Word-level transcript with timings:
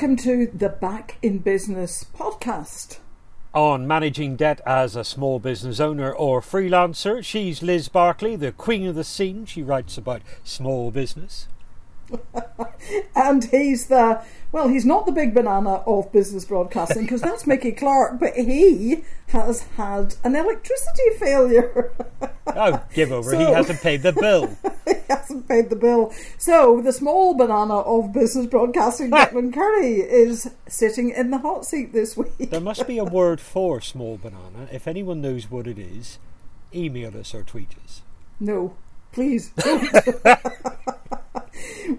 welcome 0.00 0.16
to 0.16 0.46
the 0.46 0.70
Back 0.70 1.18
in 1.20 1.40
Business 1.40 2.06
podcast. 2.16 3.00
On 3.52 3.86
managing 3.86 4.34
debt 4.34 4.62
as 4.64 4.96
a 4.96 5.04
small 5.04 5.38
business 5.38 5.78
owner 5.78 6.10
or 6.10 6.40
freelancer, 6.40 7.22
she's 7.22 7.62
Liz 7.62 7.90
Barclay, 7.90 8.36
the 8.36 8.50
queen 8.50 8.86
of 8.86 8.94
the 8.94 9.04
scene. 9.04 9.44
She 9.44 9.62
writes 9.62 9.98
about 9.98 10.22
small 10.42 10.90
business. 10.90 11.48
and 13.16 13.44
he's 13.44 13.86
the 13.86 14.22
well, 14.52 14.68
he's 14.68 14.84
not 14.84 15.06
the 15.06 15.12
big 15.12 15.32
banana 15.32 15.74
of 15.86 16.10
business 16.12 16.44
broadcasting 16.44 17.02
because 17.02 17.20
that's 17.20 17.46
Mickey 17.46 17.70
Clark, 17.70 18.18
but 18.18 18.34
he 18.34 19.04
has 19.28 19.62
had 19.76 20.16
an 20.24 20.34
electricity 20.34 21.10
failure. 21.18 21.92
oh, 22.48 22.82
give 22.92 23.12
over. 23.12 23.30
So, 23.30 23.38
he 23.38 23.44
hasn't 23.44 23.80
paid 23.80 24.02
the 24.02 24.12
bill. 24.12 24.56
he 24.86 24.94
hasn't 25.08 25.48
paid 25.48 25.70
the 25.70 25.76
bill. 25.76 26.12
So 26.36 26.80
the 26.80 26.92
small 26.92 27.34
banana 27.34 27.78
of 27.78 28.12
business 28.12 28.46
broadcasting, 28.46 29.12
Declan 29.12 29.54
Curry, 29.54 30.00
is 30.00 30.50
sitting 30.66 31.10
in 31.10 31.30
the 31.30 31.38
hot 31.38 31.64
seat 31.64 31.92
this 31.92 32.16
week. 32.16 32.50
there 32.50 32.60
must 32.60 32.88
be 32.88 32.98
a 32.98 33.04
word 33.04 33.40
for 33.40 33.80
small 33.80 34.18
banana. 34.18 34.68
If 34.72 34.88
anyone 34.88 35.20
knows 35.20 35.48
what 35.48 35.68
it 35.68 35.78
is, 35.78 36.18
email 36.74 37.16
us 37.16 37.34
or 37.34 37.44
tweet 37.44 37.76
us. 37.84 38.02
No, 38.40 38.74
please 39.12 39.50
don't. 39.50 39.94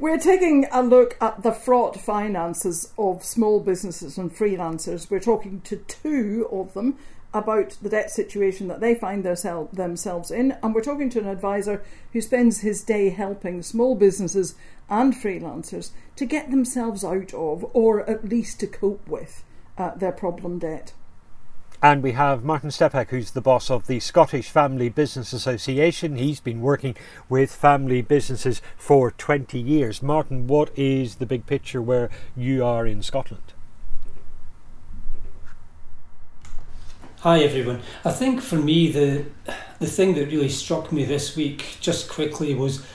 We're 0.02 0.18
taking 0.18 0.66
a 0.72 0.82
look 0.82 1.16
at 1.22 1.44
the 1.44 1.52
fraught 1.52 1.96
finances 2.02 2.92
of 2.98 3.24
small 3.24 3.60
businesses 3.60 4.18
and 4.18 4.36
freelancers. 4.36 5.12
We're 5.12 5.20
talking 5.20 5.62
to 5.62 5.76
two 5.78 6.48
of 6.52 6.74
them 6.74 6.98
about 7.36 7.78
the 7.84 7.90
debt 7.90 8.10
situation 8.10 8.68
that 8.68 8.80
they 8.80 8.96
find 8.96 9.24
themselves 9.24 10.32
in, 10.32 10.58
and 10.64 10.74
we're 10.74 10.82
talking 10.82 11.12
to 11.12 11.20
an 11.20 11.28
advisor 11.28 11.84
who 12.14 12.20
spends 12.20 12.62
his 12.62 12.84
day 12.84 13.10
helping 13.10 13.62
small 13.62 13.94
businesses 13.94 14.56
and 14.90 15.14
freelancers 15.14 15.92
to 16.16 16.26
get 16.26 16.50
themselves 16.50 17.04
out 17.04 17.32
of, 17.36 17.64
or 17.76 18.10
at 18.10 18.28
least 18.28 18.60
to 18.62 18.66
cope 18.66 19.08
with, 19.08 19.44
uh, 19.78 19.94
their 19.94 20.12
problem 20.12 20.58
debt. 20.58 20.94
And 21.84 22.04
we 22.04 22.12
have 22.12 22.44
Martin 22.44 22.70
Stepek, 22.70 23.10
who's 23.10 23.32
the 23.32 23.42
boss 23.42 23.72
of 23.72 23.88
the 23.88 24.00
Scottish 24.00 24.52
Family 24.52 24.88
Business 24.88 25.34
Association. 25.34 26.16
He's 26.16 26.40
been 26.40 26.62
working 26.62 26.96
with 27.28 27.52
family 27.52 28.04
businesses 28.04 28.62
for 28.78 29.10
20 29.10 29.60
years. 29.60 30.04
Martin, 30.04 30.46
what 30.46 30.70
is 30.78 31.16
the 31.16 31.26
big 31.26 31.48
picture 31.48 31.82
where 31.82 32.12
you 32.38 32.64
are 32.64 32.86
in 32.86 33.02
Scotland? 33.02 33.54
Hi 37.22 37.40
everyone. 37.40 37.82
I 38.06 38.12
think 38.12 38.42
for 38.42 38.58
me 38.58 38.92
the 38.92 39.26
the 39.80 39.88
thing 39.88 40.14
that 40.16 40.28
really 40.28 40.50
struck 40.50 40.92
me 40.92 41.04
this 41.04 41.36
week 41.36 41.78
just 41.80 42.10
quickly 42.10 42.54
was 42.54 42.86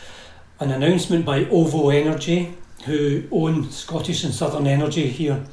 an 0.61 0.71
announcement 0.71 1.25
by 1.25 1.47
OVO 1.47 1.91
Energy 1.91 2.55
who 2.85 3.25
own 3.33 3.69
Scottish 3.71 4.23
and 4.23 4.33
Southern 4.33 4.69
Energy 4.69 5.09
here. 5.09 5.45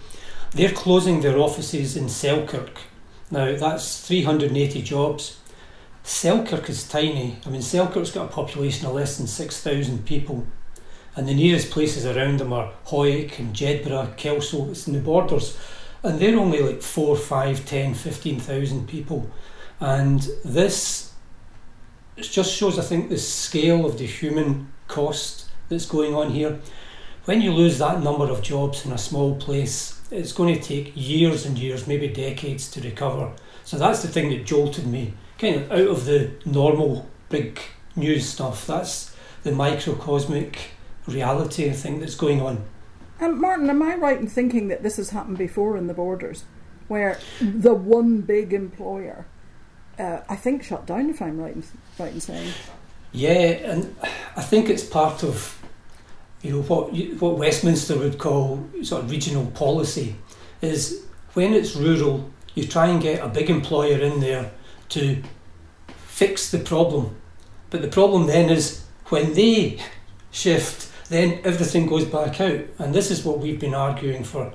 They're 0.52 0.72
closing 0.72 1.22
their 1.22 1.40
offices 1.40 1.98
in 1.98 2.10
Selkirk 2.10 2.80
now 3.34 3.58
that's 3.58 4.08
380 4.08 4.82
jobs. 4.84 5.38
Selkirk 6.04 6.70
is 6.70 6.88
tiny. 6.88 7.38
I 7.46 7.50
mean, 7.50 7.62
Selkirk's 7.62 8.12
got 8.12 8.30
a 8.30 8.34
population 8.34 8.86
of 8.86 8.94
less 8.94 9.18
than 9.18 9.26
6,000 9.26 10.06
people. 10.06 10.46
And 11.16 11.28
the 11.28 11.34
nearest 11.34 11.72
places 11.72 12.06
around 12.06 12.40
them 12.40 12.54
are 12.54 12.72
Hawick 12.86 13.40
and 13.40 13.56
Jedburgh, 13.56 14.16
Kelso, 14.18 14.70
it's 14.70 14.88
in 14.88 14.94
the 14.94 15.00
borders. 15.00 15.58
And 16.04 16.20
they're 16.20 16.38
only 16.38 16.62
like 16.62 16.82
4, 16.82 17.16
5, 17.16 17.66
10, 17.66 17.96
15,000 17.96 18.88
people. 18.88 19.30
And 19.80 20.28
this 20.46 21.14
just 22.18 22.54
shows, 22.54 22.78
I 22.78 22.84
think, 22.84 23.10
the 23.10 23.18
scale 23.18 23.86
of 23.86 23.98
the 23.98 24.06
human 24.06 24.72
cost 24.88 25.46
that's 25.70 25.88
going 25.88 26.14
on 26.14 26.32
here. 26.32 26.60
When 27.26 27.42
you 27.42 27.52
lose 27.52 27.80
that 27.80 28.04
number 28.04 28.26
of 28.30 28.42
jobs 28.44 28.86
in 28.86 28.92
a 28.92 28.98
small 28.98 29.36
place, 29.36 30.02
it's 30.14 30.32
going 30.32 30.54
to 30.56 30.62
take 30.62 30.94
years 30.96 31.46
and 31.46 31.58
years, 31.58 31.88
maybe 31.88 32.08
decades 32.08 32.70
to 32.72 32.82
recover. 32.82 33.32
So 33.64 33.78
that's 33.78 34.02
the 34.02 34.08
thing 34.08 34.30
that 34.30 34.46
jolted 34.46 34.86
me, 34.88 35.14
kind 35.38 35.56
of 35.56 35.72
out 35.72 35.88
of 35.88 36.06
the 36.06 36.32
normal 36.46 37.10
big 37.30 37.60
news 37.96 38.28
stuff. 38.28 38.68
That's 38.68 39.16
the 39.44 39.52
microcosmic 39.52 40.58
reality, 41.08 41.70
I 41.70 41.74
think, 41.74 42.00
that's 42.00 42.16
going 42.16 42.42
on. 42.42 42.66
And 43.20 43.40
Martin, 43.40 43.70
am 43.70 43.82
I 43.82 43.96
right 43.96 44.20
in 44.20 44.28
thinking 44.28 44.68
that 44.68 44.84
this 44.84 44.98
has 44.98 45.12
happened 45.12 45.38
before 45.38 45.78
in 45.78 45.88
the 45.88 45.94
borders, 45.94 46.44
where 46.88 47.20
the 47.40 47.74
one 47.74 48.22
big 48.22 48.54
employer, 48.54 49.26
uh, 49.98 50.22
I 50.28 50.36
think, 50.36 50.64
shut 50.64 50.86
down, 50.86 51.10
if 51.10 51.22
I'm 51.22 51.40
right 51.40 51.56
in, 51.56 51.64
right 51.98 52.14
in 52.14 52.20
saying? 52.20 52.54
Yeah, 53.12 53.32
and 53.32 53.96
I 54.36 54.42
think 54.42 54.70
it's 54.70 54.84
part 54.84 55.24
of 55.24 55.63
you 56.44 56.52
know 56.52 56.62
what 56.62 56.94
what 57.20 57.38
Westminster 57.38 57.98
would 57.98 58.20
call 58.20 58.68
sort 58.84 59.04
of 59.04 59.10
regional 59.10 59.48
policy 59.48 60.16
is 60.62 61.06
when 61.34 61.54
it's 61.54 61.76
rural, 61.76 62.30
you 62.54 62.68
try 62.68 62.88
and 62.88 63.02
get 63.02 63.24
a 63.24 63.28
big 63.28 63.50
employer 63.50 63.98
in 63.98 64.20
there 64.20 64.52
to 64.90 65.24
fix 65.88 66.52
the 66.52 66.60
problem. 66.60 67.16
But 67.70 67.82
the 67.82 67.88
problem 67.88 68.28
then 68.28 68.50
is 68.50 68.84
when 69.06 69.34
they 69.34 69.80
shift, 70.32 70.92
then 71.10 71.40
everything 71.44 71.88
goes 71.88 72.06
back 72.06 72.40
out. 72.40 72.62
And 72.78 72.94
this 72.94 73.10
is 73.10 73.26
what 73.26 73.40
we've 73.40 73.60
been 73.60 73.74
arguing 73.74 74.24
for 74.24 74.54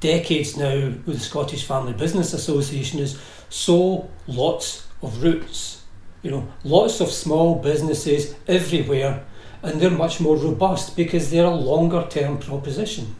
decades 0.00 0.56
now 0.56 0.92
with 1.06 1.06
the 1.06 1.20
Scottish 1.20 1.64
Family 1.64 1.92
Business 1.92 2.34
Association 2.34 3.00
is 3.00 3.18
so 3.48 4.10
lots 4.26 4.86
of 5.02 5.22
routes. 5.22 5.82
You 6.22 6.32
know, 6.32 6.52
lots 6.64 7.00
of 7.00 7.08
small 7.08 7.54
businesses 7.54 8.34
everywhere 8.46 9.24
and 9.62 9.80
they're 9.80 9.90
much 9.90 10.20
more 10.20 10.36
robust 10.36 10.96
because 10.96 11.30
they're 11.30 11.44
a 11.44 11.50
longer 11.50 12.06
term 12.08 12.38
proposition. 12.38 13.14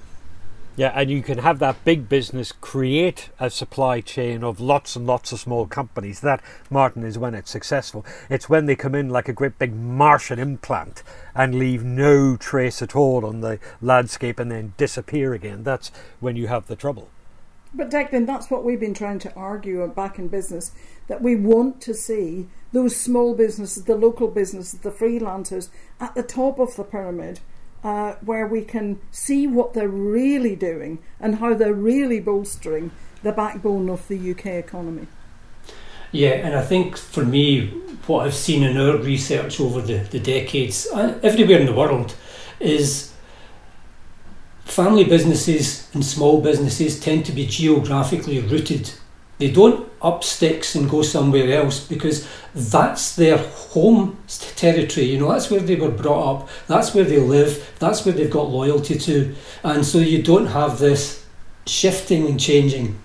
Yeah, 0.78 0.92
and 0.94 1.10
you 1.10 1.22
can 1.22 1.38
have 1.38 1.58
that 1.58 1.84
big 1.84 2.08
business 2.08 2.52
create 2.52 3.30
a 3.40 3.50
supply 3.50 4.00
chain 4.00 4.44
of 4.44 4.60
lots 4.60 4.94
and 4.94 5.08
lots 5.08 5.32
of 5.32 5.40
small 5.40 5.66
companies. 5.66 6.20
That, 6.20 6.40
Martin, 6.70 7.02
is 7.02 7.18
when 7.18 7.34
it's 7.34 7.50
successful. 7.50 8.06
It's 8.30 8.48
when 8.48 8.66
they 8.66 8.76
come 8.76 8.94
in 8.94 9.08
like 9.08 9.28
a 9.28 9.32
great 9.32 9.58
big 9.58 9.74
Martian 9.74 10.38
implant 10.38 11.02
and 11.34 11.56
leave 11.56 11.82
no 11.82 12.36
trace 12.36 12.80
at 12.80 12.94
all 12.94 13.26
on 13.26 13.40
the 13.40 13.58
landscape 13.82 14.38
and 14.38 14.52
then 14.52 14.74
disappear 14.76 15.34
again. 15.34 15.64
That's 15.64 15.90
when 16.20 16.36
you 16.36 16.46
have 16.46 16.68
the 16.68 16.76
trouble. 16.76 17.10
But 17.74 17.90
Declan, 17.90 18.26
that's 18.26 18.50
what 18.50 18.64
we've 18.64 18.80
been 18.80 18.94
trying 18.94 19.18
to 19.20 19.34
argue 19.34 19.86
back 19.88 20.18
in 20.18 20.28
business 20.28 20.72
that 21.06 21.22
we 21.22 21.36
want 21.36 21.80
to 21.82 21.94
see 21.94 22.48
those 22.72 22.96
small 22.96 23.34
businesses, 23.34 23.84
the 23.84 23.94
local 23.94 24.28
businesses, 24.28 24.80
the 24.80 24.90
freelancers 24.90 25.68
at 26.00 26.14
the 26.14 26.22
top 26.22 26.58
of 26.58 26.76
the 26.76 26.84
pyramid, 26.84 27.40
uh, 27.84 28.14
where 28.20 28.46
we 28.46 28.62
can 28.62 29.00
see 29.10 29.46
what 29.46 29.74
they're 29.74 29.88
really 29.88 30.56
doing 30.56 30.98
and 31.20 31.36
how 31.36 31.54
they're 31.54 31.72
really 31.72 32.20
bolstering 32.20 32.90
the 33.22 33.32
backbone 33.32 33.88
of 33.88 34.06
the 34.08 34.30
UK 34.30 34.46
economy. 34.46 35.06
Yeah, 36.10 36.30
and 36.30 36.54
I 36.54 36.62
think 36.62 36.96
for 36.96 37.24
me, 37.24 37.68
what 38.06 38.26
I've 38.26 38.34
seen 38.34 38.62
in 38.62 38.78
our 38.78 38.96
research 38.96 39.60
over 39.60 39.80
the, 39.80 39.98
the 39.98 40.18
decades, 40.18 40.88
uh, 40.92 41.18
everywhere 41.22 41.60
in 41.60 41.66
the 41.66 41.74
world, 41.74 42.14
is 42.60 43.12
family 44.68 45.04
businesses 45.04 45.88
and 45.94 46.04
small 46.04 46.40
businesses 46.40 47.00
tend 47.00 47.24
to 47.26 47.32
be 47.32 47.46
geographically 47.46 48.40
rooted. 48.40 48.92
They 49.38 49.50
don't 49.50 49.88
up 50.02 50.22
sticks 50.22 50.74
and 50.74 50.88
go 50.88 51.02
somewhere 51.02 51.52
else 51.52 51.80
because 51.80 52.28
that's 52.54 53.16
their 53.16 53.38
home 53.38 54.18
territory. 54.56 55.06
You 55.06 55.18
know, 55.18 55.32
that's 55.32 55.50
where 55.50 55.60
they 55.60 55.76
were 55.76 55.90
brought 55.90 56.42
up, 56.42 56.48
that's 56.66 56.94
where 56.94 57.04
they 57.04 57.18
live, 57.18 57.74
that's 57.78 58.04
where 58.04 58.14
they've 58.14 58.30
got 58.30 58.50
loyalty 58.50 58.98
to. 58.98 59.34
And 59.64 59.84
so 59.84 59.98
you 59.98 60.22
don't 60.22 60.46
have 60.46 60.78
this 60.78 61.24
shifting 61.66 62.26
and 62.26 62.38
changing. 62.38 62.98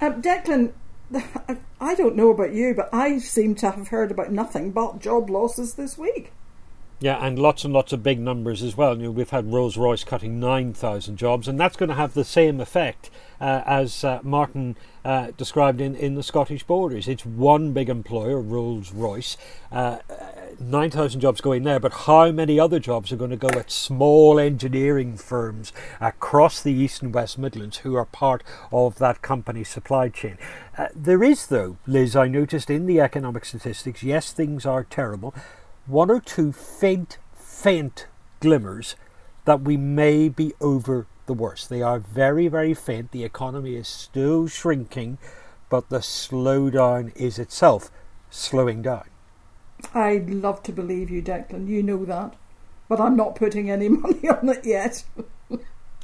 Uh, 0.00 0.12
Declan, 0.12 0.72
I 1.80 1.94
don't 1.94 2.16
know 2.16 2.30
about 2.30 2.52
you, 2.52 2.74
but 2.74 2.88
I 2.92 3.18
seem 3.18 3.54
to 3.56 3.70
have 3.70 3.88
heard 3.88 4.10
about 4.10 4.32
nothing 4.32 4.70
but 4.72 5.00
job 5.00 5.30
losses 5.30 5.74
this 5.74 5.98
week. 5.98 6.32
Yeah, 7.00 7.16
and 7.16 7.38
lots 7.38 7.64
and 7.64 7.74
lots 7.74 7.92
of 7.92 8.02
big 8.02 8.20
numbers 8.20 8.62
as 8.62 8.76
well. 8.76 8.96
You 8.96 9.04
know, 9.04 9.10
we've 9.10 9.30
had 9.30 9.52
Rolls 9.52 9.76
Royce 9.76 10.04
cutting 10.04 10.38
9,000 10.38 11.16
jobs, 11.16 11.48
and 11.48 11.58
that's 11.58 11.76
going 11.76 11.88
to 11.88 11.94
have 11.96 12.14
the 12.14 12.24
same 12.24 12.60
effect 12.60 13.10
uh, 13.40 13.62
as 13.66 14.04
uh, 14.04 14.20
Martin 14.22 14.76
uh, 15.04 15.32
described 15.36 15.80
in, 15.80 15.96
in 15.96 16.14
the 16.14 16.22
Scottish 16.22 16.62
borders. 16.62 17.08
It's 17.08 17.26
one 17.26 17.72
big 17.72 17.90
employer, 17.90 18.40
Rolls 18.40 18.92
Royce. 18.92 19.36
Uh, 19.72 19.98
9,000 20.60 21.20
jobs 21.20 21.40
going 21.40 21.64
there, 21.64 21.80
but 21.80 21.92
how 21.92 22.30
many 22.30 22.60
other 22.60 22.78
jobs 22.78 23.12
are 23.12 23.16
going 23.16 23.30
to 23.30 23.36
go 23.36 23.48
at 23.48 23.72
small 23.72 24.38
engineering 24.38 25.16
firms 25.16 25.72
across 26.00 26.62
the 26.62 26.72
East 26.72 27.02
and 27.02 27.12
West 27.12 27.38
Midlands 27.38 27.78
who 27.78 27.96
are 27.96 28.04
part 28.04 28.42
of 28.70 28.98
that 28.98 29.20
company's 29.20 29.68
supply 29.68 30.08
chain? 30.08 30.38
Uh, 30.78 30.88
there 30.94 31.24
is, 31.24 31.48
though, 31.48 31.76
Liz, 31.86 32.14
I 32.14 32.28
noticed 32.28 32.70
in 32.70 32.86
the 32.86 33.00
economic 33.00 33.44
statistics, 33.44 34.02
yes, 34.02 34.32
things 34.32 34.64
are 34.64 34.84
terrible 34.84 35.34
one 35.86 36.10
or 36.10 36.20
two 36.20 36.52
faint, 36.52 37.18
faint 37.34 38.06
glimmers 38.40 38.96
that 39.44 39.60
we 39.60 39.76
may 39.76 40.28
be 40.28 40.52
over 40.60 41.06
the 41.26 41.34
worst. 41.34 41.68
They 41.68 41.82
are 41.82 41.98
very, 41.98 42.48
very 42.48 42.74
faint. 42.74 43.10
The 43.10 43.24
economy 43.24 43.74
is 43.76 43.88
still 43.88 44.46
shrinking, 44.46 45.18
but 45.68 45.88
the 45.88 45.98
slowdown 45.98 47.14
is 47.16 47.38
itself 47.38 47.90
slowing 48.30 48.82
down. 48.82 49.04
I'd 49.92 50.30
love 50.30 50.62
to 50.64 50.72
believe 50.72 51.10
you, 51.10 51.22
Declan. 51.22 51.68
You 51.68 51.82
know 51.82 52.04
that. 52.04 52.34
But 52.88 53.00
I'm 53.00 53.16
not 53.16 53.34
putting 53.34 53.70
any 53.70 53.88
money 54.04 54.28
on 54.28 54.48
it 54.48 54.64
yet. 54.64 55.04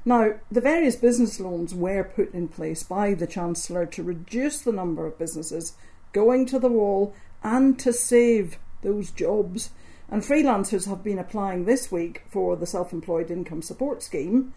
Now, 0.04 0.34
the 0.50 0.60
various 0.60 0.96
business 0.96 1.40
loans 1.40 1.74
were 1.74 2.04
put 2.04 2.32
in 2.32 2.48
place 2.48 2.82
by 2.82 3.14
the 3.14 3.26
Chancellor 3.26 3.86
to 3.86 4.02
reduce 4.02 4.60
the 4.60 4.72
number 4.72 5.06
of 5.06 5.18
businesses 5.18 5.74
going 6.12 6.46
to 6.46 6.58
the 6.58 6.68
wall 6.68 7.14
and 7.42 7.78
to 7.80 7.92
save 7.92 8.58
those 8.82 9.10
jobs. 9.10 9.70
And 10.10 10.22
freelancers 10.22 10.88
have 10.88 11.04
been 11.04 11.18
applying 11.18 11.64
this 11.64 11.92
week 11.92 12.22
for 12.28 12.56
the 12.56 12.66
Self 12.66 12.92
Employed 12.92 13.30
Income 13.30 13.62
Support 13.62 14.02
Scheme. 14.02 14.54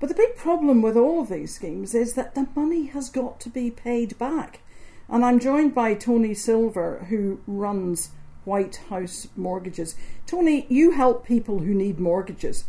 But 0.00 0.08
the 0.08 0.14
big 0.14 0.36
problem 0.36 0.80
with 0.80 0.96
all 0.96 1.20
of 1.20 1.28
these 1.28 1.54
schemes 1.54 1.94
is 1.94 2.14
that 2.14 2.34
the 2.34 2.48
money 2.54 2.86
has 2.86 3.10
got 3.10 3.40
to 3.40 3.50
be 3.50 3.70
paid 3.70 4.16
back. 4.16 4.60
And 5.08 5.24
I'm 5.24 5.40
joined 5.40 5.74
by 5.74 5.94
Tony 5.94 6.34
Silver, 6.34 7.06
who 7.08 7.40
runs 7.46 8.10
White 8.44 8.76
House 8.88 9.28
Mortgages. 9.36 9.94
Tony, 10.26 10.66
you 10.68 10.92
help 10.92 11.26
people 11.26 11.60
who 11.60 11.74
need 11.74 11.98
mortgages. 11.98 12.64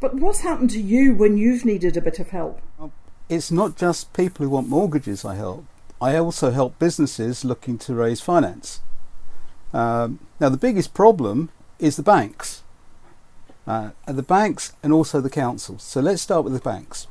But 0.00 0.14
what's 0.14 0.40
happened 0.40 0.70
to 0.70 0.80
you 0.80 1.14
when 1.14 1.36
you've 1.36 1.64
needed 1.64 1.96
a 1.96 2.00
bit 2.00 2.18
of 2.18 2.30
help? 2.30 2.60
It's 3.28 3.50
not 3.50 3.76
just 3.76 4.12
people 4.12 4.44
who 4.44 4.50
want 4.50 4.68
mortgages 4.68 5.24
I 5.24 5.34
help. 5.34 5.64
I 6.00 6.16
also 6.16 6.50
help 6.50 6.78
businesses 6.78 7.44
looking 7.44 7.78
to 7.78 7.94
raise 7.94 8.20
finance. 8.20 8.80
Um, 9.72 10.20
now, 10.40 10.48
the 10.48 10.56
biggest 10.56 10.94
problem 10.94 11.50
is 11.78 11.96
the 11.96 12.02
banks. 12.02 12.62
Uh, 13.66 13.90
the 14.06 14.22
banks 14.22 14.72
and 14.82 14.92
also 14.92 15.20
the 15.20 15.28
councils. 15.28 15.82
So 15.82 16.00
let's 16.00 16.22
start 16.22 16.44
with 16.44 16.54
the 16.54 16.60
banks. 16.60 17.06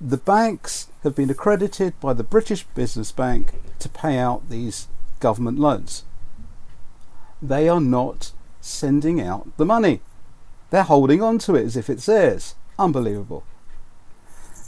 The 0.00 0.18
banks 0.18 0.88
have 1.02 1.16
been 1.16 1.30
accredited 1.30 1.98
by 2.00 2.12
the 2.12 2.22
British 2.22 2.64
Business 2.74 3.10
Bank 3.12 3.54
to 3.80 3.88
pay 3.88 4.18
out 4.18 4.48
these 4.48 4.88
government 5.18 5.58
loans. 5.58 6.04
They 7.42 7.68
are 7.68 7.80
not 7.80 8.32
sending 8.60 9.20
out 9.20 9.56
the 9.56 9.66
money. 9.66 10.00
They're 10.70 10.84
holding 10.84 11.22
on 11.22 11.38
to 11.40 11.54
it 11.56 11.64
as 11.64 11.76
if 11.76 11.90
it's 11.90 12.06
theirs. 12.06 12.54
Unbelievable. 12.78 13.44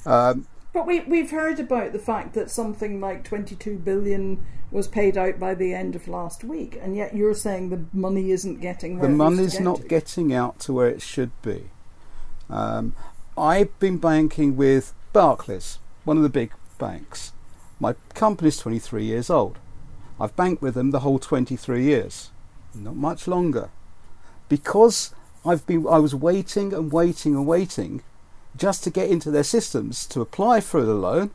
Um, 0.04 0.46
But 0.72 0.86
we, 0.86 1.00
we've 1.00 1.30
heard 1.30 1.60
about 1.60 1.92
the 1.92 1.98
fact 1.98 2.34
that 2.34 2.50
something 2.50 3.00
like 3.00 3.24
22 3.24 3.78
billion 3.78 4.44
was 4.70 4.88
paid 4.88 5.18
out 5.18 5.38
by 5.38 5.54
the 5.54 5.74
end 5.74 5.94
of 5.94 6.08
last 6.08 6.42
week, 6.44 6.78
and 6.80 6.96
yet 6.96 7.14
you're 7.14 7.34
saying 7.34 7.68
the 7.68 7.84
money 7.92 8.30
isn't 8.30 8.60
getting 8.60 8.98
the 8.98 9.06
it 9.06 9.10
money's 9.10 9.52
get 9.54 9.62
not 9.62 9.82
to. 9.82 9.88
getting 9.88 10.32
out 10.32 10.58
to 10.60 10.72
where 10.72 10.88
it 10.88 11.02
should 11.02 11.30
be. 11.42 11.70
Um, 12.48 12.94
I've 13.36 13.78
been 13.78 13.98
banking 13.98 14.56
with 14.56 14.94
Barclays, 15.12 15.78
one 16.04 16.16
of 16.16 16.22
the 16.22 16.28
big 16.30 16.52
banks. 16.78 17.32
My 17.78 17.94
company's 18.14 18.56
23 18.58 19.04
years 19.04 19.28
old. 19.28 19.58
I've 20.18 20.34
banked 20.36 20.62
with 20.62 20.74
them 20.74 20.90
the 20.90 21.00
whole 21.00 21.18
23 21.18 21.82
years, 21.84 22.30
not 22.74 22.96
much 22.96 23.26
longer, 23.28 23.70
because 24.48 25.14
I've 25.44 25.66
been. 25.66 25.86
I 25.88 25.98
was 25.98 26.14
waiting 26.14 26.72
and 26.72 26.92
waiting 26.92 27.34
and 27.34 27.46
waiting, 27.46 28.02
just 28.56 28.84
to 28.84 28.90
get 28.90 29.10
into 29.10 29.30
their 29.30 29.42
systems 29.42 30.06
to 30.08 30.20
apply 30.20 30.60
for 30.60 30.82
the 30.82 30.94
loan. 30.94 31.30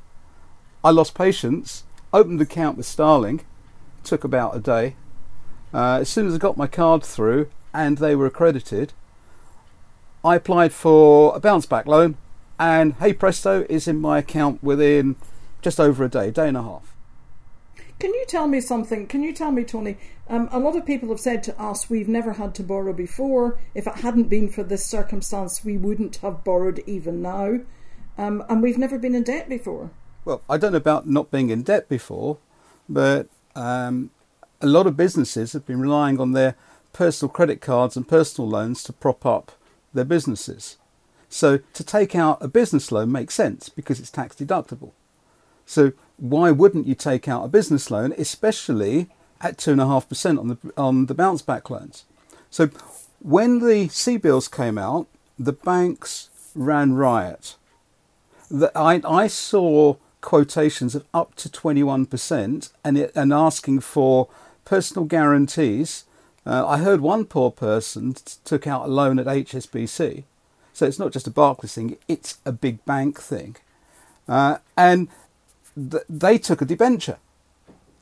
I 0.84 0.92
lost 0.92 1.14
patience. 1.14 1.84
Opened 2.14 2.40
the 2.40 2.44
account 2.44 2.78
with 2.78 2.86
Starling. 2.86 3.42
Took 4.04 4.24
about 4.24 4.56
a 4.56 4.60
day. 4.60 4.96
Uh, 5.74 6.00
as 6.02 6.10
soon 6.10 6.28
as 6.28 6.36
I 6.36 6.38
got 6.38 6.56
my 6.56 6.68
card 6.68 7.04
through 7.04 7.50
and 7.74 7.98
they 7.98 8.16
were 8.16 8.26
accredited, 8.26 8.94
I 10.24 10.36
applied 10.36 10.72
for 10.72 11.36
a 11.36 11.40
bounce 11.40 11.66
back 11.66 11.86
loan, 11.86 12.18
and 12.60 12.94
hey 12.96 13.14
presto, 13.14 13.66
is 13.70 13.88
in 13.88 14.00
my 14.00 14.20
account 14.20 14.64
within 14.64 15.18
just 15.62 15.80
over 15.80 16.04
a 16.04 16.10
day, 16.10 16.32
day 16.32 16.48
and 16.48 16.58
a 16.58 16.64
half. 16.64 16.96
Can 18.00 18.14
you 18.14 18.26
tell 18.28 18.48
me 18.48 18.62
something? 18.62 19.08
Can 19.08 19.24
you 19.24 19.34
tell 19.34 19.52
me, 19.52 19.64
Tony? 19.64 19.98
Um, 20.30 20.50
a 20.52 20.60
lot 20.60 20.76
of 20.76 20.86
people 20.86 21.10
have 21.10 21.20
said 21.20 21.42
to 21.44 21.60
us, 21.60 21.90
we've 21.90 22.08
never 22.08 22.34
had 22.34 22.54
to 22.56 22.64
borrow 22.64 22.94
before. 22.94 23.60
If 23.74 23.88
it 23.88 23.96
hadn't 23.96 24.30
been 24.30 24.50
for 24.50 24.64
this 24.64 24.86
circumstance, 24.86 25.66
we 25.66 25.78
wouldn't 25.78 26.18
have 26.18 26.44
borrowed 26.44 26.84
even 26.86 27.22
now. 27.22 27.62
Um, 28.18 28.44
and 28.50 28.62
we've 28.62 28.78
never 28.78 29.00
been 29.00 29.16
in 29.16 29.24
debt 29.24 29.50
before. 29.50 29.90
Well, 30.26 30.42
I 30.50 30.58
don't 30.58 30.74
know 30.74 30.78
about 30.78 31.08
not 31.08 31.32
being 31.32 31.50
in 31.50 31.64
debt 31.64 31.90
before, 31.90 32.38
but 32.88 33.30
um, 33.56 34.12
a 34.62 34.68
lot 34.68 34.86
of 34.86 34.96
businesses 34.96 35.54
have 35.54 35.66
been 35.66 35.80
relying 35.80 36.20
on 36.20 36.34
their 36.34 36.56
personal 36.94 37.32
credit 37.32 37.62
cards 37.62 37.96
and 37.96 38.08
personal 38.08 38.50
loans 38.50 38.84
to 38.84 38.94
prop 38.94 39.26
up 39.26 39.54
their 39.94 40.06
businesses. 40.06 40.78
So 41.30 41.60
to 41.74 41.84
take 41.84 42.16
out 42.16 42.42
a 42.42 42.48
business 42.48 42.92
loan 42.92 43.12
makes 43.12 43.34
sense 43.34 43.70
because 43.70 44.00
it's 44.00 44.12
tax 44.12 44.36
deductible. 44.36 44.92
So 45.66 45.94
why 46.18 46.52
wouldn't 46.52 46.88
you 46.88 46.96
take 46.96 47.28
out 47.28 47.46
a 47.46 47.48
business 47.48 47.90
loan, 47.90 48.14
especially 48.18 49.08
at 49.40 49.58
two 49.58 49.72
and 49.72 49.82
a 49.82 49.88
half 49.88 50.10
percent 50.10 50.40
on 50.40 50.48
the 50.48 50.58
on 50.76 51.06
the 51.06 51.14
bounce 51.14 51.42
back 51.42 51.70
loans? 51.70 52.06
So 52.50 52.70
when 53.20 53.60
the 53.60 53.88
CBILS 53.88 54.52
came 54.52 54.78
out, 54.78 55.08
the 55.38 55.54
banks 55.54 56.30
ran 56.56 56.94
riot. 56.94 57.56
The, 58.50 58.72
I, 58.76 59.02
I 59.08 59.28
saw 59.28 59.96
quotations 60.22 60.96
of 60.96 61.06
up 61.14 61.36
to 61.36 61.50
21% 61.50 62.72
and, 62.84 62.98
it, 62.98 63.12
and 63.16 63.34
asking 63.34 63.82
for 63.82 64.30
personal 64.66 65.06
guarantees. 65.06 66.06
Uh, 66.46 66.66
I 66.66 66.78
heard 66.78 67.02
one 67.02 67.26
poor 67.26 67.52
person 67.52 68.14
t- 68.14 68.34
took 68.44 68.66
out 68.68 68.86
a 68.86 68.92
loan 68.92 69.20
at 69.20 69.26
HSBC. 69.26 70.24
So 70.74 70.86
it's 70.86 71.00
not 71.00 71.12
just 71.12 71.28
a 71.28 71.32
Barclays 71.32 71.74
thing, 71.74 71.98
it's 72.08 72.38
a 72.46 72.52
big 72.52 72.84
bank 72.86 73.20
thing. 73.20 73.58
Uh, 74.28 74.58
and 74.76 75.08
th- 75.78 76.04
they 76.10 76.38
took 76.38 76.62
a 76.62 76.66
debenture. 76.66 77.18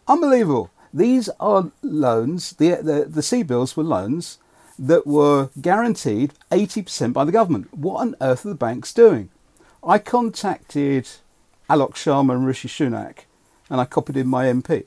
Unbelievable. 0.07 0.71
These 0.93 1.29
are 1.39 1.71
loans, 1.81 2.51
the, 2.53 2.75
the, 2.75 3.05
the 3.05 3.21
CBILS 3.21 3.75
were 3.75 3.83
loans 3.83 4.37
that 4.79 5.05
were 5.05 5.49
guaranteed 5.59 6.33
80% 6.51 7.13
by 7.13 7.25
the 7.25 7.31
government. 7.31 7.73
What 7.73 8.01
on 8.01 8.15
earth 8.21 8.45
are 8.45 8.49
the 8.49 8.55
banks 8.55 8.93
doing? 8.93 9.29
I 9.83 9.99
contacted 9.99 11.07
Alok 11.69 11.93
Sharma 11.93 12.33
and 12.33 12.45
Rishi 12.45 12.67
Sunak 12.67 13.25
and 13.69 13.81
I 13.81 13.85
copied 13.85 14.17
in 14.17 14.27
my 14.27 14.45
MP. 14.45 14.85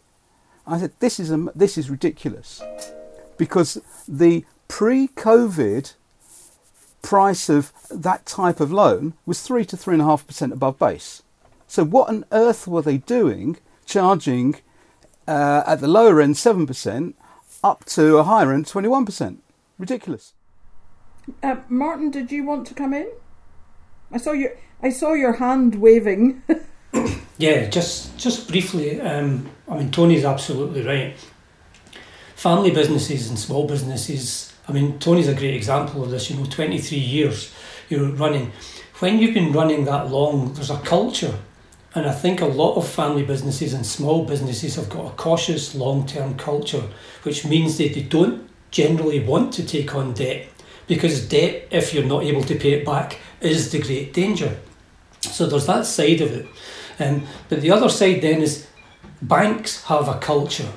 I 0.66 0.78
said, 0.78 0.92
this 1.00 1.18
is, 1.18 1.30
a, 1.30 1.46
this 1.54 1.78
is 1.78 1.90
ridiculous 1.90 2.62
because 3.36 3.80
the 4.06 4.44
pre 4.66 5.08
COVID 5.08 5.94
price 7.02 7.48
of 7.48 7.72
that 7.90 8.26
type 8.26 8.60
of 8.60 8.72
loan 8.72 9.14
was 9.24 9.40
3 9.42 9.64
to 9.66 9.76
3.5% 9.76 10.52
above 10.52 10.78
base. 10.78 11.22
So, 11.68 11.84
what 11.84 12.08
on 12.08 12.24
earth 12.32 12.66
were 12.66 12.82
they 12.82 12.98
doing 12.98 13.58
charging 13.86 14.56
uh, 15.28 15.62
at 15.66 15.80
the 15.80 15.86
lower 15.88 16.20
end 16.20 16.34
7% 16.34 17.14
up 17.62 17.84
to 17.84 18.16
a 18.16 18.24
higher 18.24 18.52
end 18.52 18.66
21%? 18.66 19.36
Ridiculous. 19.78 20.32
Uh, 21.42 21.56
Martin, 21.68 22.10
did 22.10 22.32
you 22.32 22.44
want 22.44 22.66
to 22.66 22.74
come 22.74 22.92
in? 22.92 23.08
I 24.10 24.16
saw 24.16 24.32
your 24.32 24.52
I 24.82 24.90
saw 24.90 25.12
your 25.12 25.34
hand 25.34 25.76
waving. 25.76 26.42
Yeah, 27.38 27.68
just 27.68 28.18
just 28.18 28.48
briefly. 28.48 29.00
Um, 29.00 29.48
I 29.68 29.76
mean, 29.76 29.92
Tony's 29.92 30.24
absolutely 30.24 30.82
right. 30.84 31.14
Family 32.34 32.72
businesses 32.72 33.28
and 33.28 33.38
small 33.38 33.64
businesses. 33.68 34.52
I 34.66 34.72
mean, 34.72 34.98
Tony's 34.98 35.28
a 35.28 35.34
great 35.34 35.54
example 35.54 36.02
of 36.02 36.10
this. 36.10 36.30
You 36.30 36.36
know, 36.36 36.46
twenty 36.46 36.78
three 36.78 36.98
years 36.98 37.54
you're 37.88 38.10
running. 38.10 38.50
When 38.98 39.20
you've 39.20 39.34
been 39.34 39.52
running 39.52 39.84
that 39.84 40.10
long, 40.10 40.52
there's 40.54 40.70
a 40.70 40.78
culture, 40.78 41.38
and 41.98 42.06
I 42.06 42.12
think 42.12 42.40
a 42.40 42.46
lot 42.46 42.76
of 42.76 42.88
family 42.88 43.24
businesses 43.24 43.74
and 43.74 43.84
small 43.84 44.24
businesses 44.24 44.76
have 44.76 44.88
got 44.88 45.06
a 45.06 45.16
cautious 45.16 45.74
long 45.74 46.06
term 46.06 46.36
culture, 46.36 46.84
which 47.24 47.44
means 47.44 47.76
that 47.78 47.94
they 47.94 48.02
don't 48.02 48.48
generally 48.70 49.20
want 49.20 49.52
to 49.54 49.66
take 49.66 49.94
on 49.94 50.14
debt 50.14 50.48
because 50.86 51.28
debt, 51.28 51.68
if 51.70 51.92
you're 51.92 52.04
not 52.04 52.24
able 52.24 52.42
to 52.44 52.54
pay 52.54 52.72
it 52.72 52.86
back, 52.86 53.18
is 53.40 53.72
the 53.72 53.80
great 53.80 54.12
danger. 54.12 54.56
So 55.20 55.46
there's 55.46 55.66
that 55.66 55.86
side 55.86 56.20
of 56.20 56.32
it. 56.32 56.46
Um, 56.98 57.26
but 57.48 57.60
the 57.60 57.70
other 57.70 57.88
side 57.88 58.22
then 58.22 58.42
is 58.42 58.66
banks 59.20 59.84
have 59.84 60.08
a 60.08 60.18
culture. 60.18 60.70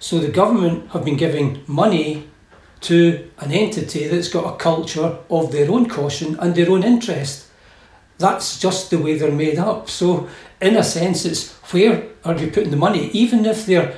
So 0.00 0.18
the 0.18 0.28
government 0.28 0.90
have 0.90 1.04
been 1.04 1.16
giving 1.16 1.62
money 1.66 2.28
to 2.82 3.28
an 3.38 3.50
entity 3.50 4.06
that's 4.06 4.28
got 4.28 4.54
a 4.54 4.56
culture 4.56 5.18
of 5.30 5.50
their 5.50 5.70
own 5.70 5.88
caution 5.88 6.38
and 6.38 6.54
their 6.54 6.70
own 6.70 6.84
interest. 6.84 7.47
That's 8.18 8.58
just 8.58 8.90
the 8.90 8.98
way 8.98 9.16
they're 9.16 9.30
made 9.30 9.58
up. 9.58 9.88
So, 9.88 10.28
in 10.60 10.76
a 10.76 10.82
sense, 10.82 11.24
it's 11.24 11.52
where 11.72 12.08
are 12.24 12.36
you 12.36 12.50
putting 12.50 12.70
the 12.70 12.76
money? 12.76 13.10
Even 13.12 13.46
if 13.46 13.66
they're 13.66 13.94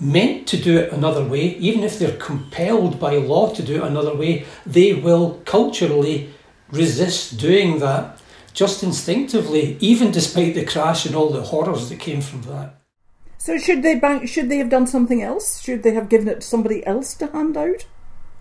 meant 0.00 0.46
to 0.48 0.56
do 0.56 0.78
it 0.78 0.92
another 0.92 1.24
way, 1.24 1.56
even 1.56 1.82
if 1.82 1.98
they're 1.98 2.16
compelled 2.16 3.00
by 3.00 3.16
law 3.16 3.52
to 3.54 3.62
do 3.62 3.76
it 3.76 3.86
another 3.86 4.14
way, 4.14 4.46
they 4.64 4.94
will 4.94 5.42
culturally 5.44 6.32
resist 6.70 7.38
doing 7.38 7.80
that 7.80 8.20
just 8.52 8.82
instinctively, 8.82 9.76
even 9.80 10.10
despite 10.10 10.54
the 10.54 10.64
crash 10.64 11.06
and 11.06 11.14
all 11.14 11.30
the 11.30 11.42
horrors 11.42 11.88
that 11.88 11.98
came 12.00 12.20
from 12.20 12.42
that. 12.42 12.74
So 13.38 13.56
should 13.56 13.82
they 13.82 13.94
bank? 13.94 14.28
Should 14.28 14.48
they 14.48 14.58
have 14.58 14.68
done 14.68 14.86
something 14.86 15.22
else? 15.22 15.60
Should 15.62 15.82
they 15.82 15.94
have 15.94 16.08
given 16.08 16.28
it 16.28 16.40
to 16.40 16.46
somebody 16.46 16.84
else 16.86 17.14
to 17.14 17.28
hand 17.28 17.56
out? 17.56 17.86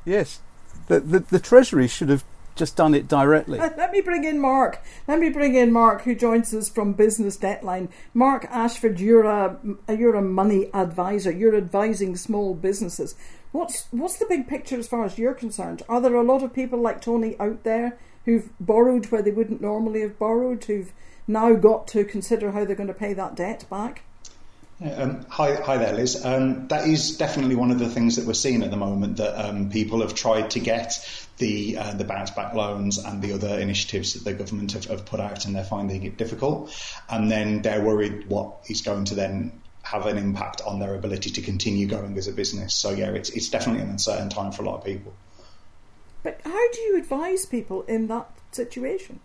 Yes, 0.05 0.39
the 0.87 0.99
the, 0.99 1.19
the 1.19 1.39
Treasury 1.39 1.87
should 1.87 2.09
have 2.09 2.23
just 2.57 2.75
done 2.75 2.93
it 2.93 3.07
directly. 3.07 3.59
Let 3.59 3.91
me 3.91 4.01
bring 4.01 4.23
in 4.23 4.39
Mark. 4.39 4.83
Let 5.07 5.19
me 5.19 5.29
bring 5.29 5.55
in 5.55 5.71
Mark, 5.71 6.01
who 6.03 6.15
joins 6.15 6.53
us 6.53 6.69
from 6.69 6.93
Business 6.93 7.37
Debtline. 7.37 7.89
Mark 8.13 8.45
Ashford, 8.49 8.99
you're 8.99 9.25
a 9.25 9.57
you're 9.89 10.15
a 10.15 10.21
money 10.21 10.69
advisor. 10.73 11.31
You're 11.31 11.55
advising 11.55 12.15
small 12.15 12.53
businesses. 12.53 13.15
What's 13.51 13.87
what's 13.91 14.17
the 14.17 14.25
big 14.25 14.47
picture 14.47 14.77
as 14.77 14.87
far 14.87 15.05
as 15.05 15.17
you're 15.17 15.33
concerned? 15.33 15.83
Are 15.87 16.01
there 16.01 16.15
a 16.15 16.23
lot 16.23 16.43
of 16.43 16.53
people 16.53 16.79
like 16.79 17.01
Tony 17.01 17.35
out 17.39 17.63
there 17.63 17.97
who've 18.25 18.49
borrowed 18.59 19.05
where 19.07 19.21
they 19.21 19.31
wouldn't 19.31 19.61
normally 19.61 20.01
have 20.01 20.19
borrowed, 20.19 20.63
who've 20.65 20.91
now 21.27 21.53
got 21.53 21.87
to 21.87 22.03
consider 22.03 22.51
how 22.51 22.65
they're 22.65 22.75
going 22.75 22.87
to 22.87 22.93
pay 22.93 23.13
that 23.13 23.35
debt 23.35 23.65
back? 23.69 24.03
Um, 24.79 25.25
hi, 25.29 25.55
hi 25.55 25.77
there, 25.77 25.93
Liz. 25.93 26.23
Um, 26.23 26.67
that 26.67 26.87
is 26.87 27.17
definitely 27.17 27.55
one 27.55 27.71
of 27.71 27.79
the 27.79 27.89
things 27.89 28.17
that 28.17 28.27
we're 28.27 28.33
seeing 28.33 28.61
at 28.61 28.69
the 28.69 28.77
moment. 28.77 29.17
That 29.17 29.43
um, 29.43 29.69
people 29.69 30.01
have 30.01 30.13
tried 30.13 30.51
to 30.51 30.59
get 30.59 30.93
the 31.37 31.77
uh, 31.77 31.93
the 31.93 32.03
bounce 32.03 32.31
back 32.31 32.53
loans 32.53 32.97
and 32.97 33.21
the 33.21 33.33
other 33.33 33.59
initiatives 33.59 34.13
that 34.13 34.23
the 34.23 34.33
government 34.33 34.73
have, 34.73 34.85
have, 34.85 35.05
put 35.05 35.19
out, 35.19 35.45
and 35.45 35.55
they're 35.55 35.63
finding 35.63 36.03
it 36.03 36.17
difficult. 36.17 36.73
And 37.09 37.29
then 37.29 37.61
they're 37.61 37.81
worried 37.81 38.27
what 38.27 38.57
is 38.67 38.81
going 38.81 39.05
to 39.05 39.15
then 39.15 39.61
have 39.83 40.05
an 40.05 40.17
impact 40.17 40.61
on 40.65 40.79
their 40.79 40.95
ability 40.95 41.29
to 41.31 41.41
continue 41.41 41.87
going 41.87 42.17
as 42.17 42.27
a 42.27 42.33
business. 42.33 42.73
So 42.73 42.91
yeah, 42.91 43.11
it's 43.11 43.29
it's 43.29 43.49
definitely 43.49 43.83
an 43.83 43.89
uncertain 43.89 44.29
time 44.29 44.51
for 44.51 44.63
a 44.63 44.65
lot 44.65 44.79
of 44.79 44.85
people. 44.85 45.13
But 46.23 46.41
how 46.43 46.71
do 46.71 46.81
you 46.81 46.97
advise 46.97 47.45
people 47.45 47.83
in 47.83 48.07
that 48.07 48.29
situation? 48.51 49.19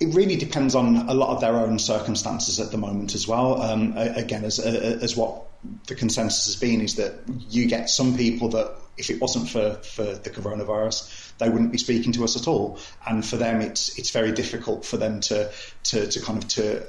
it 0.00 0.14
really 0.14 0.36
depends 0.36 0.74
on 0.74 0.96
a 1.08 1.14
lot 1.14 1.28
of 1.28 1.42
their 1.42 1.54
own 1.56 1.78
circumstances 1.78 2.58
at 2.58 2.70
the 2.70 2.78
moment 2.78 3.14
as 3.14 3.28
well. 3.28 3.60
Um, 3.60 3.92
again, 3.96 4.44
as 4.44 4.58
as 4.58 5.14
what 5.14 5.42
the 5.86 5.94
consensus 5.94 6.46
has 6.46 6.56
been 6.56 6.80
is 6.80 6.96
that 6.96 7.12
you 7.50 7.66
get 7.66 7.90
some 7.90 8.16
people 8.16 8.48
that 8.48 8.74
if 9.00 9.10
it 9.10 9.20
wasn't 9.20 9.48
for, 9.48 9.74
for 9.82 10.04
the 10.04 10.30
coronavirus, 10.30 11.32
they 11.38 11.48
wouldn't 11.48 11.72
be 11.72 11.78
speaking 11.78 12.12
to 12.12 12.24
us 12.24 12.40
at 12.40 12.46
all. 12.46 12.78
And 13.06 13.26
for 13.26 13.36
them, 13.36 13.60
it's 13.60 13.98
it's 13.98 14.10
very 14.10 14.30
difficult 14.30 14.84
for 14.84 14.98
them 14.98 15.20
to 15.22 15.50
to, 15.84 16.06
to 16.06 16.20
kind 16.20 16.38
of 16.40 16.48
to 16.50 16.86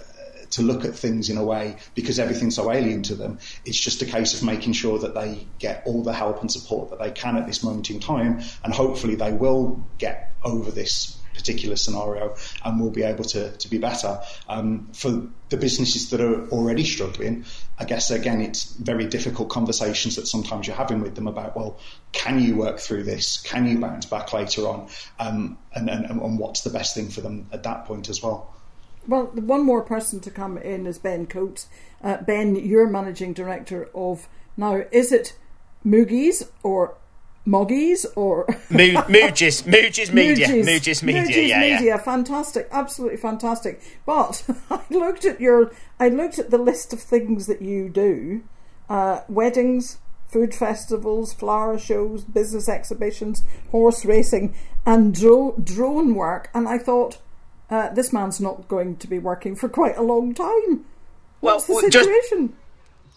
to 0.52 0.62
look 0.62 0.84
at 0.84 0.94
things 0.94 1.30
in 1.30 1.38
a 1.38 1.46
way 1.46 1.78
because 1.96 2.20
everything's 2.20 2.56
so 2.56 2.70
alien 2.72 3.02
to 3.04 3.16
them. 3.16 3.40
It's 3.66 3.80
just 3.80 4.02
a 4.02 4.06
case 4.06 4.34
of 4.34 4.44
making 4.44 4.74
sure 4.74 5.00
that 5.00 5.16
they 5.16 5.48
get 5.60 5.84
all 5.86 6.04
the 6.04 6.14
help 6.14 6.42
and 6.42 6.52
support 6.52 6.90
that 6.90 7.00
they 7.00 7.12
can 7.12 7.38
at 7.38 7.48
this 7.48 7.64
moment 7.64 7.90
in 7.90 8.00
time, 8.00 8.42
and 8.64 8.74
hopefully 8.74 9.16
they 9.16 9.32
will 9.32 9.82
get 9.98 10.34
over 10.44 10.70
this 10.70 11.21
particular 11.42 11.76
scenario 11.76 12.36
and 12.64 12.80
we'll 12.80 12.92
be 12.92 13.04
able 13.04 13.24
to, 13.24 13.52
to 13.58 13.68
be 13.68 13.78
better. 13.78 14.20
Um, 14.48 14.88
for 14.94 15.10
the 15.50 15.58
businesses 15.58 16.10
that 16.12 16.22
are 16.22 16.48
already 16.50 16.84
struggling, 16.84 17.46
I 17.80 17.86
guess 17.86 18.12
again, 18.12 18.42
it's 18.42 18.74
very 18.76 19.08
difficult 19.08 19.50
conversations 19.50 20.16
that 20.16 20.28
sometimes 20.28 20.68
you're 20.68 20.76
having 20.76 21.02
with 21.02 21.16
them 21.16 21.28
about, 21.28 21.58
well, 21.58 21.80
can 22.12 22.40
you 22.40 22.56
work 22.56 22.80
through 22.80 23.04
this? 23.04 23.42
Can 23.42 23.68
you 23.68 23.80
bounce 23.80 24.06
back 24.06 24.34
later 24.34 24.68
on? 24.68 24.88
Um, 25.20 25.58
and, 25.74 25.90
and, 25.90 26.06
and 26.06 26.40
what's 26.40 26.62
the 26.62 26.70
best 26.70 26.94
thing 26.96 27.10
for 27.10 27.22
them 27.22 27.48
at 27.52 27.64
that 27.64 27.86
point 27.86 28.08
as 28.10 28.22
well? 28.22 28.54
Well, 29.08 29.26
one 29.26 29.66
more 29.66 29.82
person 29.82 30.20
to 30.22 30.32
come 30.32 30.58
in 30.58 30.86
is 30.86 31.00
Ben 31.00 31.26
Coates. 31.26 31.68
Uh, 32.04 32.18
ben, 32.18 32.56
you're 32.56 32.88
managing 32.88 33.34
director 33.34 33.90
of 33.96 34.28
now. 34.56 34.84
Is 34.92 35.12
it 35.12 35.34
Moogies 35.84 36.48
or 36.62 36.98
Moggies 37.46 38.06
or 38.16 38.46
Mooges, 38.70 39.64
Mooges 39.64 40.14
Media, 40.14 40.48
Mooges 40.48 41.02
Media, 41.02 41.24
Mooges 41.24 41.48
yeah, 41.48 41.60
Media, 41.60 41.82
yeah. 41.82 41.98
fantastic, 41.98 42.68
absolutely 42.72 43.18
fantastic. 43.18 43.82
But 44.06 44.44
I 44.70 44.82
looked 44.92 45.26
at 45.26 45.42
your, 45.42 45.72
I 46.00 46.10
looked 46.10 46.38
at 46.38 46.52
the 46.52 46.60
list 46.60 46.94
of 46.94 47.02
things 47.02 47.48
that 47.48 47.62
you 47.62 47.90
do: 47.90 48.44
uh, 48.90 49.22
weddings, 49.28 49.98
food 50.28 50.54
festivals, 50.54 51.34
flower 51.34 51.80
shows, 51.80 52.24
business 52.24 52.70
exhibitions, 52.70 53.44
horse 53.72 54.06
racing, 54.06 54.56
and 54.86 55.14
dro- 55.14 55.56
drone 55.62 56.14
work. 56.14 56.52
And 56.54 56.68
I 56.68 56.78
thought, 56.78 57.18
uh, 57.72 57.90
this 57.90 58.14
man's 58.14 58.40
not 58.40 58.68
going 58.68 58.98
to 58.98 59.08
be 59.08 59.18
working 59.18 59.56
for 59.56 59.68
quite 59.68 59.98
a 59.98 60.04
long 60.04 60.36
time. 60.36 60.86
What's 61.40 61.68
well, 61.68 61.82
the 61.82 61.92
situation? 61.92 62.54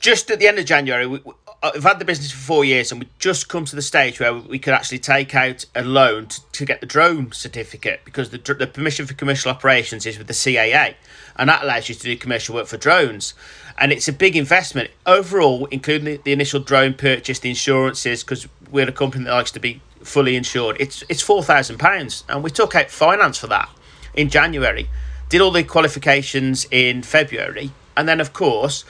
Just, 0.01 0.29
just 0.29 0.31
at 0.31 0.39
the 0.39 0.49
end 0.49 0.59
of 0.59 0.65
January, 0.65 1.07
we, 1.07 1.21
Uh, 1.65 1.71
I've 1.75 1.83
had 1.83 1.99
the 1.99 2.05
business 2.05 2.31
for 2.31 2.39
four 2.39 2.65
years, 2.67 2.93
and 2.93 3.01
we 3.01 3.09
just 3.19 3.49
come 3.49 3.65
to 3.65 3.75
the 3.75 3.81
stage 3.81 4.21
where 4.21 4.35
we 4.35 4.59
could 4.59 4.75
actually 4.75 4.99
take 4.99 5.35
out 5.35 5.65
a 5.75 5.83
loan 5.83 6.27
to, 6.27 6.41
to 6.53 6.65
get 6.67 6.83
the 6.83 6.87
drone 6.87 7.33
certificate 7.33 8.03
because 8.05 8.29
the, 8.29 8.39
the 8.39 8.67
permission 8.67 9.07
for 9.07 9.15
commercial 9.15 9.51
operations 9.51 10.05
is 10.05 10.19
with 10.19 10.27
the 10.27 10.35
CAA, 10.35 10.95
and 11.37 11.49
that 11.49 11.63
allows 11.65 11.89
you 11.89 11.95
to 11.95 12.03
do 12.03 12.17
commercial 12.19 12.55
work 12.55 12.67
for 12.67 12.77
drones. 12.77 13.33
And 13.79 13.93
it's 13.93 14.07
a 14.09 14.13
big 14.13 14.37
investment 14.37 14.91
overall, 15.07 15.65
including 15.67 16.05
the, 16.05 16.17
the 16.23 16.33
initial 16.33 16.61
drone 16.61 16.93
purchase, 16.93 17.39
the 17.39 17.49
insurances, 17.49 18.23
because 18.23 18.47
we're 18.71 18.89
a 18.89 18.93
company 18.93 19.25
that 19.25 19.33
likes 19.33 19.51
to 19.53 19.61
be 19.61 19.81
fully 20.03 20.37
insured. 20.37 20.77
It's 20.79 21.03
it's 21.09 21.23
four 21.23 21.43
thousand 21.43 21.79
pounds, 21.79 22.25
and 22.29 22.45
we 22.45 22.51
took 22.51 22.75
out 22.75 22.91
finance 22.91 23.39
for 23.39 23.47
that 23.47 23.71
in 24.13 24.29
January. 24.29 24.91
Did 25.31 25.41
all 25.41 25.51
the 25.51 25.65
qualifications 25.65 26.67
in 26.71 27.03
February, 27.03 27.73
and 27.97 28.09
then 28.09 28.21
of 28.21 28.33
course 28.33 28.85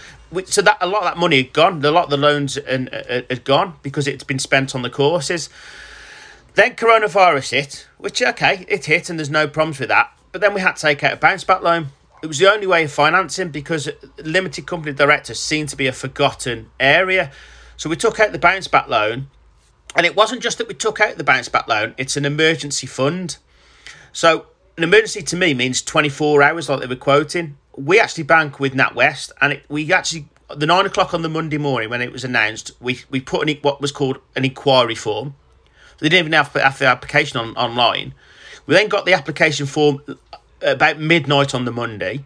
so 0.47 0.63
that 0.63 0.79
a 0.81 0.87
lot 0.87 1.01
of 1.01 1.05
that 1.05 1.17
money 1.17 1.37
had 1.43 1.53
gone. 1.53 1.85
A 1.85 1.91
lot 1.91 2.05
of 2.05 2.11
the 2.11 2.17
loans 2.17 2.57
had, 2.57 2.93
uh, 2.93 2.97
uh, 2.97 3.23
had 3.31 3.45
gone 3.45 3.75
because 3.83 4.07
it's 4.07 4.25
been 4.25 4.39
spent 4.39 4.75
on 4.75 4.83
the 4.83 4.91
courses. 4.91 5.49
Then 6.55 6.75
coronavirus 6.75 7.51
hit, 7.51 7.89
which 7.99 8.23
okay, 8.23 8.65
it 8.69 8.87
hit, 8.87 9.11
and 9.11 9.19
there's 9.19 9.31
no 9.31 9.49
problems 9.49 9.81
with 9.81 9.89
that. 9.89 10.13
But 10.33 10.41
then 10.41 10.55
we 10.55 10.61
had 10.61 10.77
to 10.77 10.83
take 10.83 11.03
out 11.05 11.13
a 11.13 11.17
bounce 11.17 11.45
back 11.45 11.63
loan. 11.63 11.89
It 12.23 12.27
was 12.27 12.39
the 12.39 12.51
only 12.51 12.67
way 12.67 12.85
of 12.85 12.93
financing 12.93 13.51
because 13.51 13.89
limited 14.19 14.67
company 14.67 14.95
directors 14.95 15.41
seem 15.41 15.67
to 15.67 15.77
be 15.77 15.87
a 15.87 15.93
forgotten 15.93 16.71
area. 16.81 17.31
So 17.77 17.91
we 17.91 17.97
took 17.97 18.19
out 18.19 18.33
the 18.33 18.39
bounce 18.39 18.69
back 18.69 18.89
loan, 18.89 19.29
and 19.97 20.07
it 20.07 20.17
wasn't 20.17 20.43
just 20.43 20.59
that 20.59 20.69
we 20.69 20.75
took 20.75 21.01
out 21.01 21.17
the 21.17 21.25
bounce 21.25 21.49
back 21.49 21.69
loan; 21.69 21.95
it's 21.99 22.17
an 22.17 22.25
emergency 22.25 22.87
fund. 22.87 23.37
So 24.13 24.47
an 24.77 24.85
emergency 24.85 25.23
to 25.23 25.37
me 25.37 25.55
means 25.55 25.83
24 25.83 26.43
hours, 26.43 26.69
like 26.69 26.81
they 26.81 26.87
were 26.87 26.97
quoting 26.97 27.57
we 27.77 28.01
actually 28.01 28.25
bank 28.25 28.61
with 28.61 28.75
NatWest, 28.75 29.33
and 29.41 29.55
it, 29.55 29.65
we 29.69 29.93
actually 29.93 30.29
the 30.55 30.67
nine 30.67 30.87
o'clock 30.87 31.15
on 31.15 31.23
the 31.23 31.29
Monday 31.29 31.59
morning 31.59 31.91
when 31.91 32.03
it 32.03 32.13
was 32.13 32.25
announced, 32.25 32.73
we 32.81 33.01
we 33.11 33.21
put 33.21 33.49
in 33.49 33.57
what 33.59 33.81
was 33.81 33.93
called 33.93 34.19
an 34.37 34.45
inquiry 34.45 34.95
form. 34.95 35.35
They 35.99 36.09
didn't 36.09 36.27
even 36.27 36.33
have, 36.33 36.53
have 36.55 36.79
the 36.79 36.87
application 36.87 37.39
on 37.39 37.57
online. 37.57 38.15
We 38.67 38.75
then 38.75 38.89
got 38.89 39.07
the 39.07 39.13
application 39.13 39.67
form 39.67 40.03
uh, 40.09 40.15
about 40.63 40.99
midnight 40.99 41.55
on 41.55 41.65
the 41.65 41.73
Monday. 41.73 42.25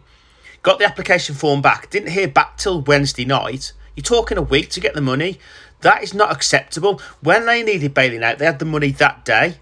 Got 0.61 0.79
the 0.79 0.85
application 0.85 1.35
form 1.35 1.61
back. 1.61 1.89
Didn't 1.89 2.11
hear 2.11 2.27
back 2.27 2.57
till 2.57 2.81
Wednesday 2.81 3.25
night. 3.25 3.73
You're 3.95 4.03
talking 4.03 4.37
a 4.37 4.41
week 4.41 4.69
to 4.71 4.79
get 4.79 4.93
the 4.93 5.01
money. 5.01 5.39
That 5.81 6.03
is 6.03 6.13
not 6.13 6.31
acceptable. 6.31 7.01
When 7.21 7.45
they 7.45 7.63
needed 7.63 7.93
bailing 7.93 8.23
out, 8.23 8.37
they 8.37 8.45
had 8.45 8.59
the 8.59 8.65
money 8.65 8.91
that 8.91 9.23
day. 9.23 9.59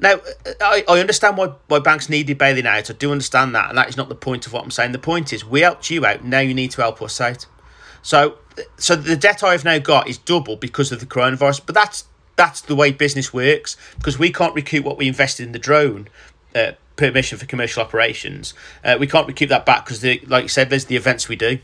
Now, 0.00 0.20
I, 0.60 0.84
I 0.88 1.00
understand 1.00 1.36
why, 1.36 1.52
why 1.68 1.78
banks 1.78 2.08
needed 2.08 2.38
bailing 2.38 2.66
out. 2.66 2.90
I 2.90 2.92
do 2.92 3.12
understand 3.12 3.54
that, 3.54 3.70
and 3.70 3.78
that 3.78 3.88
is 3.88 3.96
not 3.96 4.08
the 4.08 4.14
point 4.14 4.46
of 4.46 4.52
what 4.52 4.62
I'm 4.62 4.70
saying. 4.70 4.92
The 4.92 4.98
point 4.98 5.32
is, 5.32 5.44
we 5.44 5.60
helped 5.60 5.90
you 5.90 6.04
out. 6.04 6.24
Now 6.24 6.40
you 6.40 6.54
need 6.54 6.70
to 6.72 6.82
help 6.82 7.00
us 7.02 7.20
out. 7.20 7.46
So, 8.02 8.38
so 8.76 8.94
the 8.94 9.16
debt 9.16 9.42
I've 9.42 9.64
now 9.64 9.78
got 9.78 10.08
is 10.08 10.18
double 10.18 10.56
because 10.56 10.92
of 10.92 11.00
the 11.00 11.06
coronavirus. 11.06 11.62
But 11.64 11.74
that's 11.74 12.04
that's 12.36 12.60
the 12.60 12.76
way 12.76 12.92
business 12.92 13.32
works 13.32 13.76
because 13.96 14.18
we 14.18 14.30
can't 14.30 14.54
recoup 14.54 14.84
what 14.84 14.98
we 14.98 15.08
invested 15.08 15.46
in 15.46 15.52
the 15.52 15.58
drone. 15.58 16.08
Uh, 16.54 16.72
permission 16.96 17.38
for 17.38 17.46
commercial 17.46 17.82
operations. 17.82 18.54
Uh, 18.82 18.96
we 18.98 19.06
can't 19.06 19.26
recoup 19.26 19.48
that 19.50 19.66
back 19.66 19.84
because, 19.84 20.02
like 20.26 20.42
you 20.42 20.48
said, 20.48 20.70
there's 20.70 20.86
the 20.86 20.96
events 20.96 21.28
we 21.28 21.36
do. 21.36 21.58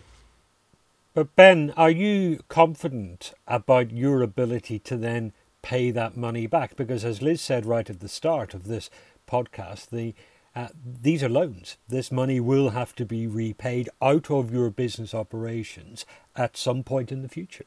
But 1.15 1.35
Ben, 1.37 1.73
are 1.77 1.91
you 1.91 2.41
confident 2.49 3.33
about 3.47 3.91
your 3.91 4.23
ability 4.23 4.79
to 4.81 4.97
then 4.97 5.33
pay 5.63 5.91
that 5.91 6.17
money 6.17 6.47
back 6.47 6.77
because, 6.77 7.05
as 7.05 7.23
Liz 7.23 7.41
said 7.41 7.67
right 7.67 7.89
at 7.89 8.01
the 8.01 8.09
start 8.09 8.55
of 8.55 8.65
this 8.65 8.91
podcast, 9.27 9.91
the 9.91 10.15
uh, 10.55 10.69
these 10.85 11.23
are 11.23 11.31
loans. 11.31 11.79
This 11.89 12.13
money 12.13 12.39
will 12.39 12.71
have 12.71 12.95
to 12.97 13.07
be 13.07 13.27
repaid 13.27 13.89
out 14.03 14.31
of 14.31 14.53
your 14.53 14.69
business 14.69 15.15
operations 15.15 16.05
at 16.37 16.59
some 16.59 16.83
point 16.83 17.11
in 17.11 17.23
the 17.23 17.29
future. 17.29 17.65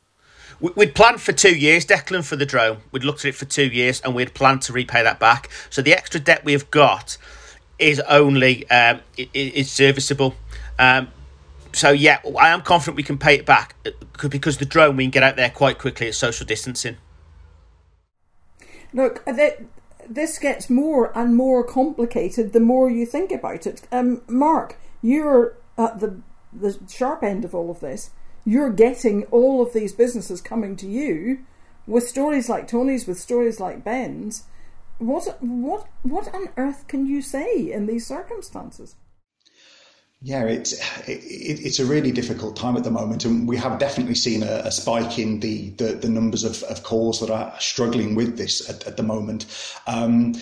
We'd 0.60 0.94
planned 0.94 1.22
for 1.22 1.32
two 1.32 1.56
years, 1.56 1.86
Declan, 1.86 2.24
for 2.24 2.36
the 2.36 2.46
drone. 2.46 2.78
We'd 2.92 3.04
looked 3.04 3.26
at 3.26 3.30
it 3.30 3.36
for 3.36 3.46
two 3.46 3.66
years 3.66 4.02
and 4.02 4.14
we'd 4.14 4.36
planned 4.36 4.62
to 4.64 4.74
repay 4.74 5.02
that 5.02 5.20
back. 5.20 5.50
So 5.72 5.82
the 5.82 5.94
extra 5.94 6.20
debt 6.20 6.46
we've 6.46 6.70
got 6.70 7.18
is 7.80 8.00
only 8.02 8.70
um, 8.70 9.02
is 9.34 9.72
serviceable. 9.72 10.36
Um, 10.78 11.10
so 11.74 11.90
yeah, 11.90 12.20
I 12.40 12.50
am 12.50 12.62
confident 12.62 12.96
we 12.96 13.04
can 13.04 13.18
pay 13.18 13.36
it 13.36 13.46
back 13.46 13.76
uh, 13.86 14.28
because 14.28 14.58
the 14.60 14.66
drone 14.66 14.96
we 14.96 15.06
can 15.06 15.12
get 15.12 15.24
out 15.24 15.36
there 15.36 15.50
quite 15.50 15.80
quickly 15.80 16.08
at 16.08 16.16
social 16.16 16.46
distancing. 16.46 16.98
Look, 18.96 19.22
uh, 19.28 19.50
this 20.10 20.40
gets 20.40 20.70
more 20.70 21.12
and 21.18 21.36
more 21.36 21.66
complicated 21.66 22.54
the 22.54 22.62
more 22.62 22.90
you 22.90 23.06
think 23.06 23.30
about 23.30 23.68
it. 23.68 23.82
Um, 23.92 24.22
Mark, 24.28 24.78
you're 25.02 25.58
at 25.78 26.00
the 26.00 26.22
the 26.54 26.80
sharp 26.90 27.22
end 27.22 27.44
of 27.44 27.54
all 27.54 27.70
of 27.70 27.82
this. 27.82 28.12
You're 28.46 28.70
getting 28.70 29.26
all 29.26 29.62
of 29.62 29.74
these 29.74 29.92
businesses 29.92 30.40
coming 30.40 30.78
to 30.78 30.88
you 30.88 31.40
with 31.86 32.08
stories 32.08 32.48
like 32.48 32.70
Tony's, 32.70 33.06
with 33.06 33.20
stories 33.20 33.60
like 33.60 33.84
Ben's. 33.84 34.46
what 34.98 35.38
what 35.42 35.88
what 36.04 36.34
on 36.34 36.48
earth 36.56 36.88
can 36.88 37.06
you 37.06 37.22
say 37.22 37.70
in 37.70 37.88
these 37.88 38.08
circumstances? 38.08 38.96
Yeah, 40.26 40.46
it's 40.46 40.74
it, 41.08 41.22
it's 41.68 41.80
a 41.80 41.86
really 41.86 42.12
difficult 42.12 42.56
time 42.56 42.76
at 42.78 42.84
the 42.84 42.90
moment, 42.90 43.26
and 43.26 43.48
we 43.48 43.58
have 43.58 43.78
definitely 43.78 44.16
seen 44.16 44.42
a, 44.42 44.64
a 44.66 44.72
spike 44.72 45.20
in 45.20 45.40
the, 45.40 45.70
the, 45.78 45.94
the 45.94 46.10
numbers 46.10 46.44
of, 46.44 46.64
of 46.64 46.82
calls 46.82 47.20
that 47.20 47.30
are 47.30 47.54
struggling 47.60 48.16
with 48.16 48.36
this 48.36 48.68
at, 48.68 48.88
at 48.88 48.98
the 48.98 49.04
moment. 49.04 49.46
Um, 49.86 50.34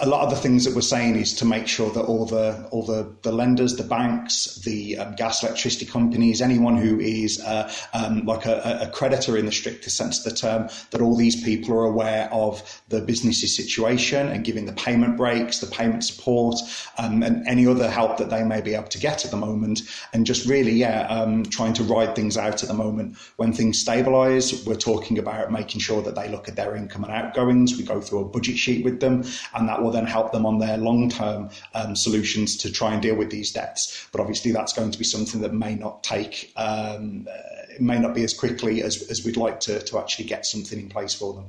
a 0.00 0.08
lot 0.08 0.24
of 0.24 0.30
the 0.30 0.36
things 0.36 0.64
that 0.64 0.74
we're 0.74 0.80
saying 0.80 1.16
is 1.16 1.32
to 1.34 1.44
make 1.44 1.68
sure 1.68 1.90
that 1.90 2.02
all 2.02 2.26
the 2.26 2.66
all 2.70 2.84
the, 2.84 3.14
the 3.22 3.30
lenders, 3.30 3.76
the 3.76 3.84
banks, 3.84 4.56
the 4.64 4.98
um, 4.98 5.14
gas 5.14 5.42
electricity 5.42 5.86
companies, 5.86 6.42
anyone 6.42 6.76
who 6.76 6.98
is 6.98 7.40
uh, 7.42 7.72
um, 7.92 8.24
like 8.24 8.44
a, 8.46 8.80
a, 8.82 8.90
creditor 8.90 9.36
in 9.36 9.46
the 9.46 9.52
strictest 9.52 9.96
sense 9.96 10.24
of 10.24 10.32
the 10.32 10.36
term, 10.36 10.68
that 10.90 11.00
all 11.00 11.16
these 11.16 11.42
people 11.42 11.74
are 11.74 11.84
aware 11.84 12.28
of 12.32 12.82
the 12.88 13.00
business's 13.00 13.54
situation 13.54 14.28
and 14.28 14.44
giving 14.44 14.66
the 14.66 14.72
payment 14.72 15.16
breaks, 15.16 15.60
the 15.60 15.66
payment 15.66 16.04
support, 16.04 16.56
um, 16.98 17.22
and 17.22 17.46
any 17.46 17.66
other 17.66 17.88
help 17.88 18.16
that 18.16 18.30
they 18.30 18.42
may 18.42 18.60
be 18.60 18.74
able 18.74 18.88
to 18.88 18.98
get 18.98 19.24
at 19.24 19.30
the 19.30 19.36
moment, 19.36 19.82
and 20.12 20.26
just 20.26 20.46
really, 20.48 20.72
yeah, 20.72 21.06
um, 21.06 21.44
trying 21.44 21.72
to 21.72 21.84
ride 21.84 22.16
things 22.16 22.36
out 22.36 22.62
at 22.62 22.68
the 22.68 22.74
moment. 22.74 23.16
When 23.36 23.52
things 23.52 23.84
stabilise, 23.84 24.66
we're 24.66 24.74
talking 24.74 25.18
about 25.18 25.52
making 25.52 25.80
sure 25.80 26.02
that 26.02 26.14
they 26.16 26.28
look 26.28 26.48
at 26.48 26.56
their 26.56 26.74
income 26.74 27.04
and 27.04 27.12
outgoings. 27.12 27.76
We 27.76 27.84
go 27.84 28.00
through 28.00 28.20
a 28.20 28.24
budget 28.24 28.56
sheet 28.56 28.84
with 28.84 29.00
them, 29.00 29.24
and 29.54 29.63
that 29.68 29.82
will 29.82 29.90
then 29.90 30.06
help 30.06 30.32
them 30.32 30.46
on 30.46 30.58
their 30.58 30.76
long 30.76 31.08
term 31.08 31.50
um, 31.74 31.94
solutions 31.96 32.56
to 32.58 32.72
try 32.72 32.92
and 32.92 33.02
deal 33.02 33.16
with 33.16 33.30
these 33.30 33.52
debts. 33.52 34.08
But 34.12 34.20
obviously, 34.20 34.52
that's 34.52 34.72
going 34.72 34.90
to 34.90 34.98
be 34.98 35.04
something 35.04 35.40
that 35.40 35.52
may 35.52 35.74
not 35.74 36.02
take, 36.02 36.52
um, 36.56 37.26
uh, 37.30 37.74
it 37.74 37.80
may 37.80 37.98
not 37.98 38.14
be 38.14 38.24
as 38.24 38.34
quickly 38.34 38.82
as, 38.82 39.02
as 39.10 39.24
we'd 39.24 39.36
like 39.36 39.60
to, 39.60 39.80
to 39.80 39.98
actually 39.98 40.26
get 40.26 40.46
something 40.46 40.78
in 40.78 40.88
place 40.88 41.14
for 41.14 41.34
them. 41.34 41.46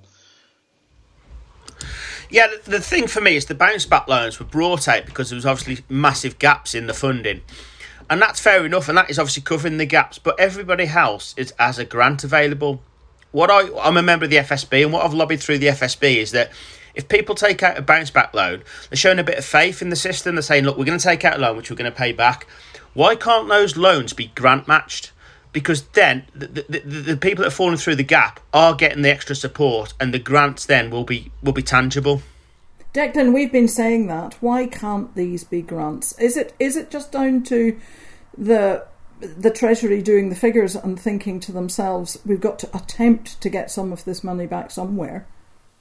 Yeah, 2.30 2.48
the, 2.48 2.72
the 2.72 2.82
thing 2.82 3.08
for 3.08 3.22
me 3.22 3.36
is 3.36 3.46
the 3.46 3.56
bounce 3.56 3.86
back 3.86 4.08
loans 4.08 4.40
were 4.40 4.46
brought 4.46 4.88
out 4.88 5.06
because 5.06 5.30
there 5.30 5.36
was 5.36 5.46
obviously 5.46 5.86
massive 5.90 6.40
gaps 6.40 6.74
in 6.74 6.88
the 6.88 6.94
funding. 6.94 7.42
And 8.10 8.22
that's 8.22 8.40
fair 8.40 8.66
enough, 8.66 8.88
and 8.88 8.98
that 8.98 9.10
is 9.10 9.18
obviously 9.18 9.44
covering 9.44 9.78
the 9.78 9.86
gaps. 9.86 10.20
But 10.20 10.40
everybody 10.40 10.88
else 10.88 11.34
is 11.38 11.54
as 11.58 11.80
a 11.80 11.86
grant 11.86 12.24
available. 12.24 12.82
What 13.32 13.50
I 13.50 13.70
I'm 13.80 13.98
a 13.98 14.04
member 14.04 14.26
of 14.26 14.32
the 14.32 14.38
FSB, 14.38 14.84
and 14.84 14.94
what 14.94 15.04
I've 15.04 15.14
lobbied 15.14 15.42
through 15.42 15.58
the 15.58 15.68
FSB 15.68 16.18
is 16.18 16.32
that 16.32 16.52
if 16.96 17.08
people 17.08 17.36
take 17.36 17.62
out 17.62 17.78
a 17.78 17.82
bounce 17.82 18.10
back 18.10 18.34
loan, 18.34 18.64
they're 18.90 18.98
showing 18.98 19.20
a 19.20 19.24
bit 19.24 19.38
of 19.38 19.46
faith 19.46 19.82
in 19.82 19.90
the 19.90 19.96
system. 19.96 20.36
They're 20.36 20.42
saying, 20.42 20.64
look, 20.64 20.78
we're 20.78 20.86
going 20.86 21.00
to 21.00 21.04
take 21.04 21.26
out 21.26 21.38
a 21.38 21.40
loan 21.40 21.58
which 21.58 21.70
we're 21.70 21.76
going 21.76 21.92
to 21.92 21.98
pay 21.98 22.12
back. 22.12 22.48
Why 22.94 23.16
can't 23.16 23.50
those 23.50 23.76
loans 23.76 24.14
be 24.14 24.28
grant 24.28 24.68
matched? 24.68 25.12
Because 25.52 25.84
then 25.90 26.26
the, 26.34 26.48
the, 26.48 26.80
the, 26.80 27.18
people 27.18 27.44
that 27.44 27.48
are 27.50 27.56
falling 27.56 27.78
through 27.78 27.96
the 27.96 28.04
gap 28.04 28.42
are 28.54 28.76
getting 28.76 29.04
the 29.04 29.10
extra 29.10 29.36
support, 29.36 29.94
and 30.00 30.14
the 30.14 30.20
grants 30.20 30.66
then 30.66 30.90
will 30.90 31.06
be 31.06 31.32
will 31.42 31.54
be 31.54 31.62
tangible. 31.62 32.22
Declan, 32.94 33.34
we've 33.34 33.54
been 33.54 33.70
saying 33.70 34.08
that. 34.08 34.36
Why 34.42 34.68
can't 34.68 35.16
these 35.16 35.46
be 35.46 35.62
grants? 35.62 36.18
Is 36.20 36.36
it 36.36 36.54
is 36.60 36.76
it 36.76 36.92
just 36.92 37.14
down 37.14 37.44
to 37.44 37.80
the 38.38 38.86
the 39.20 39.50
Treasury 39.50 40.02
doing 40.02 40.30
the 40.30 40.36
figures 40.36 40.76
and 40.76 41.00
thinking 41.00 41.40
to 41.42 41.52
themselves, 41.52 42.18
we've 42.26 42.42
got 42.42 42.60
to 42.60 42.78
attempt 42.78 43.40
to 43.42 43.50
get 43.50 43.72
some 43.72 43.94
of 43.94 44.04
this 44.04 44.24
money 44.24 44.46
back 44.46 44.72
somewhere? 44.72 45.26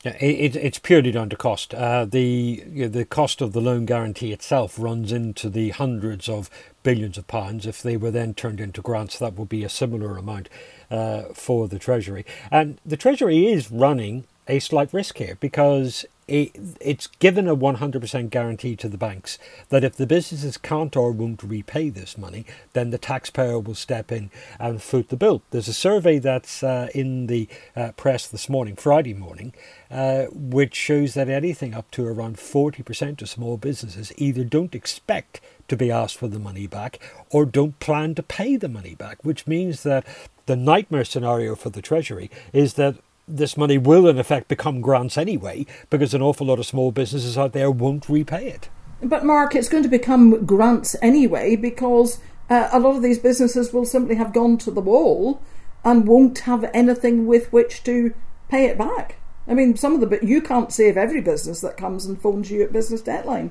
Yeah, 0.05 0.17
it, 0.21 0.55
it's 0.55 0.79
purely 0.79 1.11
down 1.13 1.31
to 1.31 1.37
cost. 1.37 1.73
Uh, 1.73 2.05
the 2.05 2.63
you 2.71 2.83
know, 2.83 2.89
the 2.89 3.07
cost 3.07 3.41
of 3.41 3.55
the 3.55 3.61
loan 3.61 3.87
guarantee 3.87 4.33
itself 4.33 4.79
runs 4.79 5.13
into 5.13 5.49
the 5.49 5.71
hundreds 5.71 6.29
of 6.29 6.51
billions 6.83 7.17
of 7.17 7.27
pounds. 7.27 7.67
If 7.67 7.83
they 7.83 7.97
were 7.97 8.11
then 8.11 8.35
turned 8.35 8.61
into 8.61 8.83
grants, 8.83 9.19
that 9.19 9.35
would 9.37 9.49
be 9.49 9.65
a 9.65 9.71
similar 9.71 10.19
amount 10.19 10.51
uh, 10.91 11.23
for 11.33 11.69
the 11.69 11.79
Treasury. 11.79 12.27
And 12.51 12.79
the 12.85 12.99
Treasury 12.99 13.47
is 13.47 13.71
running 13.71 14.25
a 14.47 14.59
slight 14.59 14.93
risk 14.93 15.17
here 15.17 15.39
because 15.41 16.05
it, 16.27 16.53
it's 16.81 17.07
given 17.07 17.49
a 17.49 17.57
100% 17.57 18.31
guarantee 18.31 18.77
to 18.77 18.89
the 18.89 18.99
banks 18.99 19.39
that 19.69 19.85
if 19.85 19.97
the 19.97 20.07
businesses 20.07 20.57
can't 20.57 20.97
or 20.97 21.13
won't 21.13 21.43
repay 21.43 21.91
this 21.91 22.17
money, 22.17 22.47
then 22.73 22.91
the 22.91 22.99
taxpayer 22.99 23.59
will 23.59 23.75
step 23.75 24.11
in 24.11 24.31
and 24.59 24.83
foot 24.83 25.09
the 25.09 25.17
bill. 25.17 25.43
There's 25.51 25.69
a 25.69 25.75
survey 25.75 26.19
that's 26.19 26.63
uh, 26.63 26.89
in 26.95 27.27
the 27.27 27.49
uh, 27.77 27.93
press 27.93 28.27
this 28.27 28.49
morning, 28.49 28.77
Friday 28.77 29.15
morning, 29.15 29.53
uh, 29.91 30.25
which 30.33 30.75
shows 30.75 31.15
that 31.15 31.29
anything 31.29 31.75
up 31.75 31.91
to 31.93 32.07
around 32.07 32.37
40% 32.37 33.21
of 33.21 33.29
small 33.29 33.57
businesses 33.57 34.13
either 34.17 34.45
don't 34.45 34.75
expect 34.75 35.41
to 35.69 35.77
be 35.77 35.91
asked 35.91 36.17
for 36.17 36.29
the 36.29 36.39
money 36.39 36.67
back 36.67 36.99
or 37.31 37.45
don't 37.45 37.79
plan 37.81 38.15
to 38.15 38.23
pay 38.23 38.57
the 38.57 38.69
money 38.69 38.95
back, 38.95 39.19
which 39.25 39.47
means 39.47 39.83
that 39.83 40.07
the 40.47 40.57
nightmare 40.57 41.05
scenario 41.05 41.55
for 41.55 41.71
the 41.71 41.83
Treasury 41.83 42.31
is 42.53 42.75
that 42.75 42.97
this 43.27 43.57
money 43.57 43.79
will 43.79 44.07
in 44.07 44.19
effect 44.19 44.49
become 44.49 44.81
grants 44.81 45.17
anyway 45.17 45.67
because 45.91 46.15
an 46.15 46.23
awful 46.23 46.47
lot 46.47 46.59
of 46.59 46.67
small 46.67 46.93
businesses 46.93 47.39
out 47.39 47.53
there 47.53 47.71
won't 47.71 48.09
repay 48.09 48.49
it. 48.49 48.69
But 49.03 49.25
Mark, 49.25 49.55
it's 49.55 49.69
going 49.69 49.83
to 49.83 49.89
become 49.89 50.45
grants 50.45 50.97
anyway 51.03 51.57
because 51.57 52.21
uh, 52.49 52.69
a 52.73 52.81
lot 52.81 52.97
of 52.97 53.03
these 53.03 53.19
businesses 53.19 53.73
will 53.73 53.85
simply 53.85 54.15
have 54.17 54.33
gone 54.33 54.59
to 54.59 54.71
the 54.71 54.81
wall 54.81 55.43
and 55.85 56.07
won't 56.07 56.41
have 56.41 56.71
anything 56.73 57.27
with 57.27 57.53
which 57.53 57.83
to 57.85 58.15
pay 58.49 58.67
it 58.67 58.79
back. 58.79 59.17
I 59.47 59.55
mean, 59.55 59.77
some 59.77 59.95
of 59.95 60.01
the 60.01 60.07
but 60.07 60.23
you 60.23 60.41
can't 60.41 60.73
save 60.73 60.97
every 60.97 61.21
business 61.21 61.61
that 61.61 61.77
comes 61.77 62.07
and 62.07 62.21
phones 62.21 62.51
you 62.51 62.63
at 62.63 62.73
business 62.73 63.03
debtline. 63.03 63.51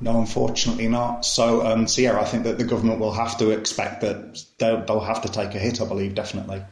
No, 0.00 0.18
unfortunately 0.18 0.88
not. 0.88 1.24
So, 1.24 1.64
um, 1.64 1.86
so 1.86 2.02
yeah, 2.02 2.18
I 2.18 2.24
think 2.24 2.44
that 2.44 2.58
the 2.58 2.64
government 2.64 2.98
will 2.98 3.12
have 3.12 3.38
to 3.38 3.50
expect 3.50 4.00
that 4.00 4.44
they'll, 4.58 4.84
they'll 4.84 5.00
have 5.00 5.22
to 5.22 5.28
take 5.28 5.54
a 5.54 5.58
hit. 5.58 5.80
I 5.80 5.86
believe 5.86 6.14
definitely. 6.14 6.64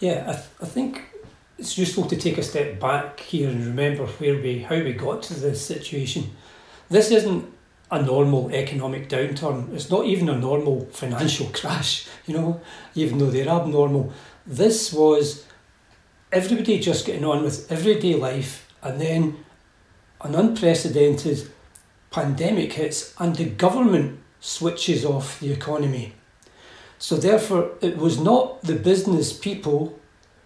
Yeah, 0.00 0.24
I, 0.28 0.32
th- 0.32 0.46
I 0.62 0.66
think 0.66 1.02
it's 1.58 1.76
useful 1.76 2.04
to 2.04 2.16
take 2.16 2.38
a 2.38 2.42
step 2.42 2.78
back 2.78 3.18
here 3.18 3.48
and 3.48 3.66
remember 3.66 4.06
where 4.06 4.40
we 4.40 4.60
how 4.60 4.76
we 4.76 4.92
got 4.92 5.22
to 5.24 5.34
this 5.34 5.64
situation. 5.64 6.30
This 6.88 7.10
isn't 7.10 7.52
a 7.90 8.02
normal 8.02 8.50
economic 8.52 9.08
downturn. 9.08 9.74
It's 9.74 9.90
not 9.90 10.04
even 10.04 10.28
a 10.28 10.38
normal 10.38 10.86
financial 10.92 11.46
crash, 11.52 12.06
you 12.26 12.34
know, 12.34 12.60
even 12.94 13.18
though 13.18 13.30
they're 13.30 13.48
abnormal. 13.48 14.12
This 14.46 14.92
was 14.92 15.44
everybody 16.30 16.78
just 16.78 17.06
getting 17.06 17.24
on 17.24 17.42
with 17.42 17.70
everyday 17.72 18.14
life 18.14 18.72
and 18.82 19.00
then 19.00 19.44
an 20.20 20.34
unprecedented 20.34 21.50
pandemic 22.10 22.72
hits 22.74 23.14
and 23.18 23.34
the 23.36 23.44
government 23.46 24.20
switches 24.40 25.04
off 25.04 25.40
the 25.40 25.52
economy. 25.52 26.14
So, 26.98 27.16
therefore, 27.16 27.70
it 27.80 27.96
was 27.96 28.18
not 28.18 28.62
the 28.62 28.74
business 28.74 29.32
people 29.32 29.98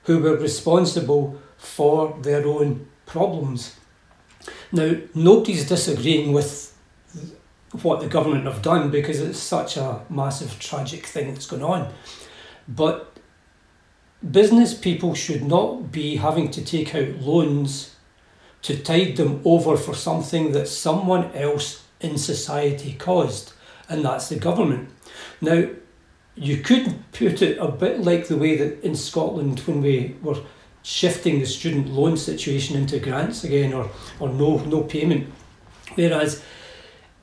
who 0.04 0.18
were 0.18 0.36
responsible 0.36 1.40
for 1.56 2.18
their 2.22 2.46
own 2.46 2.88
problems. 3.06 3.76
Now, 4.70 4.96
nobody's 5.14 5.68
disagreeing 5.68 6.32
with 6.32 6.76
what 7.82 8.00
the 8.00 8.08
government 8.08 8.44
have 8.44 8.60
done 8.60 8.90
because 8.90 9.20
it's 9.20 9.38
such 9.38 9.76
a 9.76 10.04
massive, 10.10 10.58
tragic 10.58 11.06
thing 11.06 11.32
that's 11.32 11.46
going 11.46 11.62
on. 11.62 11.92
But 12.68 13.16
business 14.30 14.74
people 14.74 15.14
should 15.14 15.42
not 15.42 15.90
be 15.90 16.16
having 16.16 16.50
to 16.50 16.64
take 16.64 16.94
out 16.94 17.20
loans 17.20 17.96
to 18.62 18.78
tide 18.78 19.16
them 19.16 19.40
over 19.44 19.76
for 19.76 19.94
something 19.94 20.52
that 20.52 20.68
someone 20.68 21.32
else 21.34 21.84
in 22.00 22.18
society 22.18 22.92
caused, 22.94 23.52
and 23.88 24.04
that's 24.04 24.28
the 24.28 24.38
government. 24.38 24.90
Now, 25.40 25.68
you 26.34 26.58
could 26.58 26.94
put 27.12 27.42
it 27.42 27.58
a 27.58 27.68
bit 27.68 28.00
like 28.00 28.28
the 28.28 28.36
way 28.36 28.56
that 28.56 28.82
in 28.82 28.96
Scotland 28.96 29.60
when 29.60 29.82
we 29.82 30.16
were 30.22 30.40
shifting 30.82 31.38
the 31.38 31.46
student 31.46 31.88
loan 31.88 32.16
situation 32.16 32.76
into 32.76 32.98
grants 32.98 33.44
again 33.44 33.72
or, 33.72 33.90
or 34.18 34.28
no 34.28 34.58
no 34.64 34.82
payment. 34.82 35.32
Whereas 35.94 36.42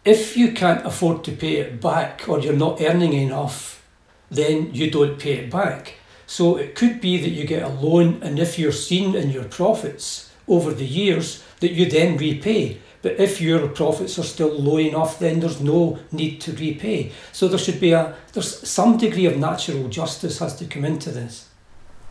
if 0.05 0.37
you 0.37 0.51
can't 0.53 0.85
afford 0.85 1.23
to 1.25 1.31
pay 1.31 1.57
it 1.57 1.81
back 1.81 2.27
or 2.27 2.39
you're 2.39 2.53
not 2.53 2.81
earning 2.81 3.13
enough, 3.13 3.83
then 4.29 4.73
you 4.73 4.89
don't 4.89 5.19
pay 5.19 5.33
it 5.33 5.51
back. 5.51 5.95
So 6.25 6.57
it 6.57 6.75
could 6.75 7.01
be 7.01 7.17
that 7.17 7.29
you 7.29 7.45
get 7.45 7.63
a 7.63 7.67
loan 7.67 8.21
and 8.21 8.39
if 8.39 8.57
you're 8.59 8.71
seen 8.71 9.15
in 9.15 9.31
your 9.31 9.45
profits 9.45 10.31
over 10.47 10.71
the 10.71 10.85
years 10.85 11.43
that 11.59 11.71
you 11.71 11.89
then 11.89 12.17
repay. 12.17 12.79
But 13.01 13.19
if 13.19 13.39
your 13.39 13.67
profits 13.69 14.19
are 14.19 14.23
still 14.23 14.51
low 14.51 14.77
enough, 14.77 15.19
then 15.19 15.39
there's 15.39 15.62
no 15.62 15.99
need 16.12 16.41
to 16.41 16.51
repay. 16.51 17.12
So 17.31 17.47
there 17.47 17.59
should 17.59 17.79
be 17.79 17.93
a 17.93 18.15
there's 18.33 18.67
some 18.67 18.97
degree 18.97 19.25
of 19.25 19.38
natural 19.38 19.88
justice 19.88 20.39
has 20.39 20.55
to 20.57 20.65
come 20.65 20.85
into 20.85 21.12
this. 21.12 21.49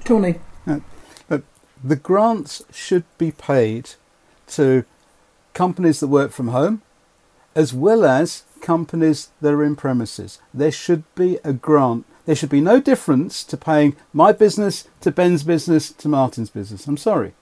Tony, 0.05 0.41
uh, 0.67 0.81
but 1.29 1.43
the 1.85 1.97
grants 1.97 2.63
should 2.73 3.05
be 3.19 3.33
paid 3.33 3.91
to 4.49 4.85
companies 5.53 6.01
that 6.01 6.09
work 6.09 6.31
from 6.31 6.49
home, 6.49 6.83
as 7.55 7.75
well 7.75 8.05
as 8.05 8.45
companies 8.61 9.29
that 9.41 9.53
are 9.53 9.65
in 9.65 9.77
premises. 9.77 10.41
There 10.55 10.73
should 10.73 11.03
be 11.15 11.39
a 11.45 11.53
grant. 11.53 12.07
There 12.25 12.35
should 12.35 12.51
be 12.51 12.61
no 12.61 12.81
difference 12.81 13.45
to 13.45 13.57
paying 13.57 13.97
my 14.13 14.33
business 14.33 14.87
to 15.01 15.11
Ben's 15.11 15.45
business 15.45 15.91
to 15.93 16.09
Martin's 16.09 16.51
business. 16.51 16.87
I'm 16.87 16.97
sorry. 16.97 17.35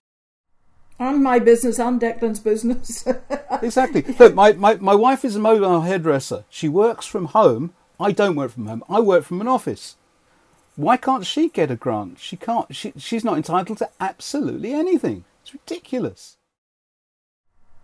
And 0.99 1.23
my 1.23 1.39
business 1.39 1.79
and 1.79 2.01
Declan's 2.01 2.41
business. 2.41 3.07
exactly. 3.63 4.03
Look, 4.19 4.35
my, 4.35 4.53
my, 4.53 4.77
my 4.77 4.95
wife 4.95 5.25
is 5.25 5.37
a 5.37 5.41
mobile 5.41 5.83
hairdresser. 5.83 6.45
She 6.49 6.69
works 6.69 7.07
from 7.07 7.27
home. 7.27 7.75
I 8.01 8.13
don't 8.13 8.37
work 8.37 8.53
from 8.53 8.67
home. 8.67 8.83
I 8.89 9.01
work 9.01 9.25
from 9.25 9.41
an 9.41 9.49
office. 9.49 9.97
Why 10.77 10.97
can't 10.97 11.27
she 11.27 11.49
get 11.49 11.71
a 11.71 11.77
grant? 11.77 12.19
She 12.19 12.37
can't. 12.37 12.75
She, 12.75 12.93
she's 12.97 13.25
not 13.25 13.37
entitled 13.37 13.79
to 13.79 13.91
absolutely 14.01 14.73
anything. 14.73 15.25
It's 15.43 15.53
ridiculous. 15.53 16.37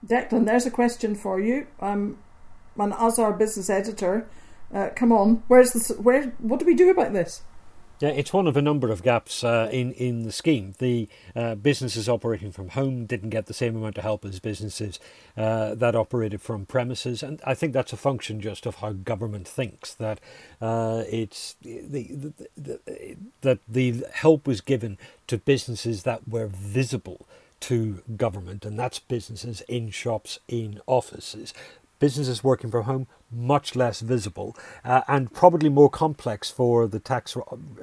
Declan, 0.06 0.46
there's 0.46 0.66
a 0.66 0.70
question 0.70 1.14
for 1.14 1.40
you. 1.40 1.66
Um, 1.80 2.18
and 2.78 2.92
as 2.94 3.18
our 3.18 3.32
business 3.32 3.70
editor, 3.70 4.26
uh, 4.74 4.90
come 4.94 5.12
on, 5.12 5.42
where's 5.48 5.72
the 5.72 5.94
where? 5.94 6.32
What 6.38 6.60
do 6.60 6.66
we 6.66 6.74
do 6.74 6.90
about 6.90 7.12
this? 7.12 7.42
Yeah, 8.02 8.08
it's 8.08 8.32
one 8.32 8.48
of 8.48 8.56
a 8.56 8.62
number 8.62 8.90
of 8.90 9.04
gaps 9.04 9.44
uh, 9.44 9.68
in 9.70 9.92
in 9.92 10.24
the 10.24 10.32
scheme. 10.32 10.74
The 10.78 11.08
uh, 11.36 11.54
businesses 11.54 12.08
operating 12.08 12.50
from 12.50 12.70
home 12.70 13.06
didn't 13.06 13.30
get 13.30 13.46
the 13.46 13.54
same 13.54 13.76
amount 13.76 13.96
of 13.96 14.02
help 14.02 14.24
as 14.24 14.40
businesses 14.40 14.98
uh, 15.36 15.76
that 15.76 15.94
operated 15.94 16.42
from 16.42 16.66
premises, 16.66 17.22
and 17.22 17.40
I 17.46 17.54
think 17.54 17.72
that's 17.72 17.92
a 17.92 17.96
function 17.96 18.40
just 18.40 18.66
of 18.66 18.76
how 18.76 18.90
government 18.90 19.46
thinks 19.46 19.94
that 19.94 20.18
uh, 20.60 21.04
it's 21.08 21.54
the, 21.62 22.08
the, 22.10 22.32
the, 22.56 23.16
that 23.42 23.60
the 23.68 24.02
help 24.12 24.48
was 24.48 24.60
given 24.60 24.98
to 25.28 25.38
businesses 25.38 26.02
that 26.02 26.26
were 26.26 26.48
visible 26.48 27.28
to 27.60 28.02
government, 28.16 28.64
and 28.64 28.76
that's 28.76 28.98
businesses 28.98 29.60
in 29.68 29.90
shops, 29.90 30.40
in 30.48 30.80
offices. 30.88 31.54
Businesses 32.00 32.42
working 32.42 32.68
from 32.68 32.82
home 32.82 33.06
much 33.32 33.74
less 33.74 34.00
visible 34.00 34.56
uh, 34.84 35.02
and 35.08 35.32
probably 35.32 35.68
more 35.68 35.90
complex 35.90 36.50
for 36.50 36.86
the 36.86 37.00
tax 37.00 37.34
re- 37.36 37.42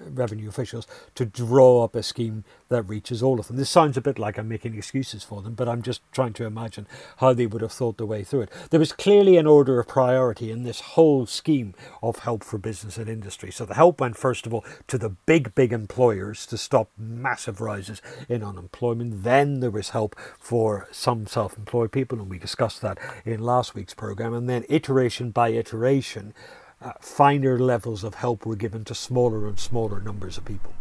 revenue 0.10 0.48
officials 0.48 0.88
to 1.16 1.26
draw 1.26 1.84
up 1.84 1.96
a 1.96 2.04
scheme 2.04 2.44
that 2.70 2.84
reaches 2.84 3.22
all 3.22 3.40
of 3.40 3.48
them. 3.48 3.58
This 3.58 3.70
sounds 3.70 3.98
a 3.98 4.02
bit 4.02 4.20
like 4.20 4.38
I'm 4.38 4.48
making 4.48 4.76
excuses 4.76 5.24
for 5.24 5.42
them, 5.42 5.56
but 5.56 5.68
I'm 5.68 5.82
just 5.82 6.02
trying 6.12 6.34
to 6.34 6.46
imagine 6.46 6.88
how 7.18 7.34
they 7.34 7.48
would 7.48 7.62
have 7.62 7.72
thought 7.72 7.98
their 7.98 8.08
way 8.08 8.24
through 8.24 8.42
it. 8.42 8.52
There 8.70 8.80
was 8.80 8.94
clearly 8.94 9.38
an 9.38 9.48
order 9.48 9.80
of 9.80 9.88
priority 9.88 10.52
in 10.52 10.64
this 10.64 10.82
whole 10.82 11.26
scheme 11.26 11.74
of 12.02 12.20
help 12.20 12.44
for 12.44 12.58
business 12.58 12.98
and 12.98 13.10
industry. 13.10 13.52
So 13.52 13.66
the 13.66 13.74
help 13.74 14.00
went, 14.00 14.18
first 14.18 14.46
of 14.46 14.54
all, 14.54 14.64
to 14.88 14.98
the 14.98 15.10
big, 15.10 15.56
big 15.56 15.74
employers 15.74 16.46
to 16.48 16.58
stop 16.58 16.90
massive 16.98 17.60
rises 17.60 18.02
in 18.28 18.44
unemployment. 18.44 19.24
Then 19.24 19.60
there 19.60 19.72
was 19.72 19.90
help 19.90 20.16
for 20.40 20.88
some 20.92 21.26
self 21.28 21.58
employed 21.58 21.92
people, 21.92 22.20
and 22.20 22.30
we 22.30 22.38
discussed 22.38 22.82
that 22.82 23.00
in 23.26 23.40
last 23.40 23.74
week's 23.74 23.94
programme. 23.94 24.34
And 24.34 24.48
then 24.48 24.66
iteration 24.70 25.32
by 25.40 25.52
iteration, 25.52 26.34
uh, 26.82 26.92
finer 27.00 27.58
levels 27.58 28.04
of 28.04 28.16
help 28.16 28.46
were 28.46 28.58
given 28.58 28.84
to 28.84 28.94
smaller 28.94 29.48
and 29.48 29.58
smaller 29.58 30.02
numbers 30.02 30.38
of 30.38 30.44
people. 30.44 30.74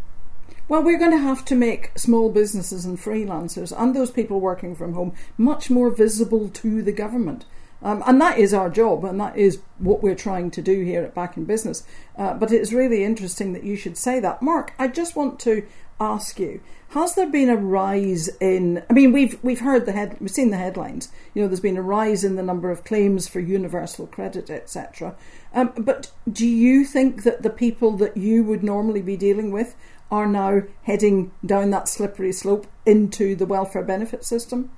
Well, 0.67 0.83
we're 0.83 0.99
going 0.99 1.13
to 1.13 1.29
have 1.31 1.45
to 1.45 1.55
make 1.55 1.93
small 1.97 2.29
businesses 2.29 2.85
and 2.85 2.99
freelancers 2.99 3.73
and 3.81 3.95
those 3.95 4.11
people 4.11 4.41
working 4.41 4.75
from 4.75 4.95
home 4.95 5.13
much 5.37 5.71
more 5.71 5.91
visible 5.91 6.49
to 6.49 6.83
the 6.83 6.91
government. 6.91 7.45
Um, 7.81 8.03
and 8.05 8.21
that 8.21 8.37
is 8.37 8.53
our 8.53 8.69
job, 8.69 9.05
and 9.05 9.21
that 9.21 9.37
is 9.37 9.61
what 9.79 10.03
we're 10.03 10.17
trying 10.17 10.51
to 10.51 10.61
do 10.61 10.83
here 10.83 11.05
at 11.05 11.15
Back 11.15 11.37
in 11.37 11.45
Business. 11.45 11.85
Uh, 12.17 12.35
but 12.35 12.51
it's 12.51 12.73
really 12.73 13.05
interesting 13.05 13.53
that 13.53 13.63
you 13.63 13.77
should 13.77 13.97
say 13.97 14.19
that. 14.19 14.43
Mark, 14.43 14.73
I 14.77 14.89
just 14.89 15.15
want 15.15 15.39
to 15.47 15.65
ask 16.01 16.39
you 16.39 16.61
has 16.91 17.15
there 17.15 17.29
been 17.29 17.49
a 17.49 17.57
rise 17.57 18.29
in 18.41 18.83
i 18.89 18.93
mean 18.93 19.13
we've 19.13 19.43
we've 19.43 19.61
heard 19.61 19.85
the 19.85 19.93
head 19.93 20.17
we've 20.21 20.31
seen 20.31 20.51
the 20.51 20.57
headlines 20.57 21.11
you 21.35 21.43
know 21.43 21.49
there's 21.49 21.61
been 21.61 21.77
a 21.77 21.83
rise 21.83 22.25
in 22.25 22.37
the 22.37 22.43
number 22.43 22.71
of 22.71 22.85
claims 22.85 23.27
for 23.27 23.41
universal 23.41 24.07
credit 24.07 24.49
etc 24.49 25.15
um, 25.55 25.73
but 25.77 26.11
do 26.31 26.47
you 26.47 26.85
think 26.85 27.25
that 27.25 27.43
the 27.43 27.51
people 27.51 27.97
that 27.97 28.17
you 28.17 28.45
would 28.45 28.63
normally 28.63 29.03
be 29.03 29.17
dealing 29.17 29.51
with 29.51 29.75
are 30.11 30.27
now 30.27 30.63
heading 30.85 31.33
down 31.45 31.71
that 31.71 31.89
slippery 31.89 32.33
slope 32.33 32.67
into 32.87 33.35
the 33.35 33.47
welfare 33.47 33.83
benefit 33.83 34.25
system 34.25 34.71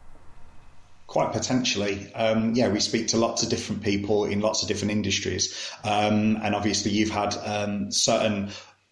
Quite 1.11 1.33
potentially. 1.33 2.15
Um, 2.15 2.55
yeah, 2.55 2.69
we 2.69 2.79
speak 2.79 3.09
to 3.09 3.17
lots 3.17 3.43
of 3.43 3.49
different 3.49 3.83
people 3.83 4.27
in 4.27 4.39
lots 4.39 4.63
of 4.63 4.69
different 4.69 4.93
industries. 4.93 5.73
Um, 5.83 6.39
and 6.41 6.55
obviously, 6.55 6.93
you've 6.93 7.11
had 7.11 7.37
um, 7.45 7.91
certain 7.91 8.51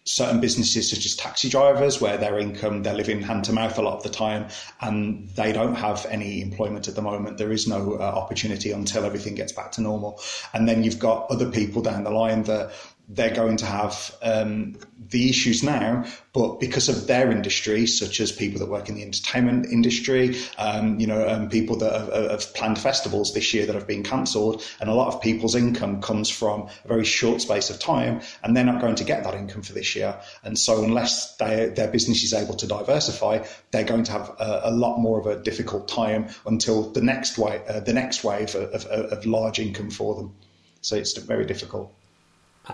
certain 0.09 0.39
businesses 0.39 0.89
such 0.89 1.05
as 1.05 1.15
taxi 1.15 1.49
drivers 1.49 2.01
where 2.01 2.17
their 2.17 2.39
income 2.39 2.81
they're 2.81 2.95
living 2.95 3.21
hand 3.21 3.43
to 3.43 3.53
mouth 3.53 3.77
a 3.77 3.81
lot 3.81 3.95
of 3.95 4.01
the 4.01 4.09
time 4.09 4.47
and 4.81 5.29
they 5.29 5.51
don't 5.51 5.75
have 5.75 6.03
any 6.09 6.41
employment 6.41 6.87
at 6.87 6.95
the 6.95 7.01
moment. 7.01 7.37
There 7.37 7.51
is 7.51 7.67
no 7.67 7.93
uh, 7.93 8.01
opportunity 8.01 8.71
until 8.71 9.05
everything 9.05 9.35
gets 9.35 9.51
back 9.51 9.71
to 9.73 9.81
normal. 9.81 10.19
And 10.51 10.67
then 10.67 10.83
you've 10.83 10.97
got 10.97 11.29
other 11.29 11.51
people 11.51 11.83
down 11.83 12.03
the 12.03 12.09
line 12.09 12.43
that 12.43 12.71
they're 13.11 13.33
going 13.33 13.57
to 13.57 13.65
have 13.65 14.15
um, 14.21 14.77
the 15.09 15.29
issues 15.29 15.63
now, 15.63 16.05
but 16.31 16.59
because 16.59 16.87
of 16.87 17.07
their 17.07 17.31
industry, 17.31 17.87
such 17.87 18.21
as 18.21 18.31
people 18.31 18.59
that 18.59 18.69
work 18.69 18.87
in 18.87 18.93
the 18.93 19.01
entertainment 19.01 19.65
industry, 19.65 20.37
um, 20.59 20.99
you 20.99 21.07
know, 21.07 21.27
um, 21.27 21.49
people 21.49 21.75
that 21.77 21.91
have, 21.91 22.31
have, 22.31 22.53
planned 22.53 22.77
festivals 22.77 23.33
this 23.33 23.51
year 23.51 23.65
that 23.65 23.73
have 23.73 23.87
been 23.87 24.03
cancelled, 24.03 24.63
and 24.79 24.91
a 24.91 24.93
lot 24.93 25.11
of 25.11 25.19
people's 25.21 25.55
income 25.55 25.99
comes 26.03 26.29
from 26.29 26.69
a 26.85 26.87
very 26.87 27.03
short 27.03 27.41
space 27.41 27.71
of 27.71 27.79
time, 27.79 28.21
and 28.43 28.55
they're 28.55 28.63
not 28.63 28.79
going 28.79 28.95
to 28.95 29.03
get 29.03 29.23
that 29.23 29.33
income 29.33 29.63
for 29.63 29.73
this 29.73 29.95
year. 29.95 30.15
And 30.43 30.57
so, 30.57 30.83
unless 30.83 31.35
they, 31.37 31.69
their 31.75 31.87
business 31.87 32.23
is 32.23 32.33
able 32.33 32.53
to 32.57 32.67
diversify, 32.67 33.43
they're 33.71 33.83
going 33.83 34.03
to 34.03 34.11
have 34.11 34.29
a, 34.39 34.61
a 34.65 34.71
lot 34.71 34.99
more 34.99 35.19
of 35.19 35.25
a 35.25 35.41
difficult 35.41 35.87
time 35.87 36.27
until 36.45 36.91
the 36.91 37.01
next 37.01 37.39
wave, 37.39 37.61
uh, 37.67 37.79
the 37.79 37.93
next 37.93 38.23
wave 38.23 38.53
of, 38.53 38.85
of, 38.85 39.11
of 39.11 39.25
large 39.25 39.57
income 39.57 39.89
for 39.89 40.13
them. 40.13 40.35
So 40.81 40.95
it's 40.95 41.17
very 41.17 41.45
difficult. 41.45 41.91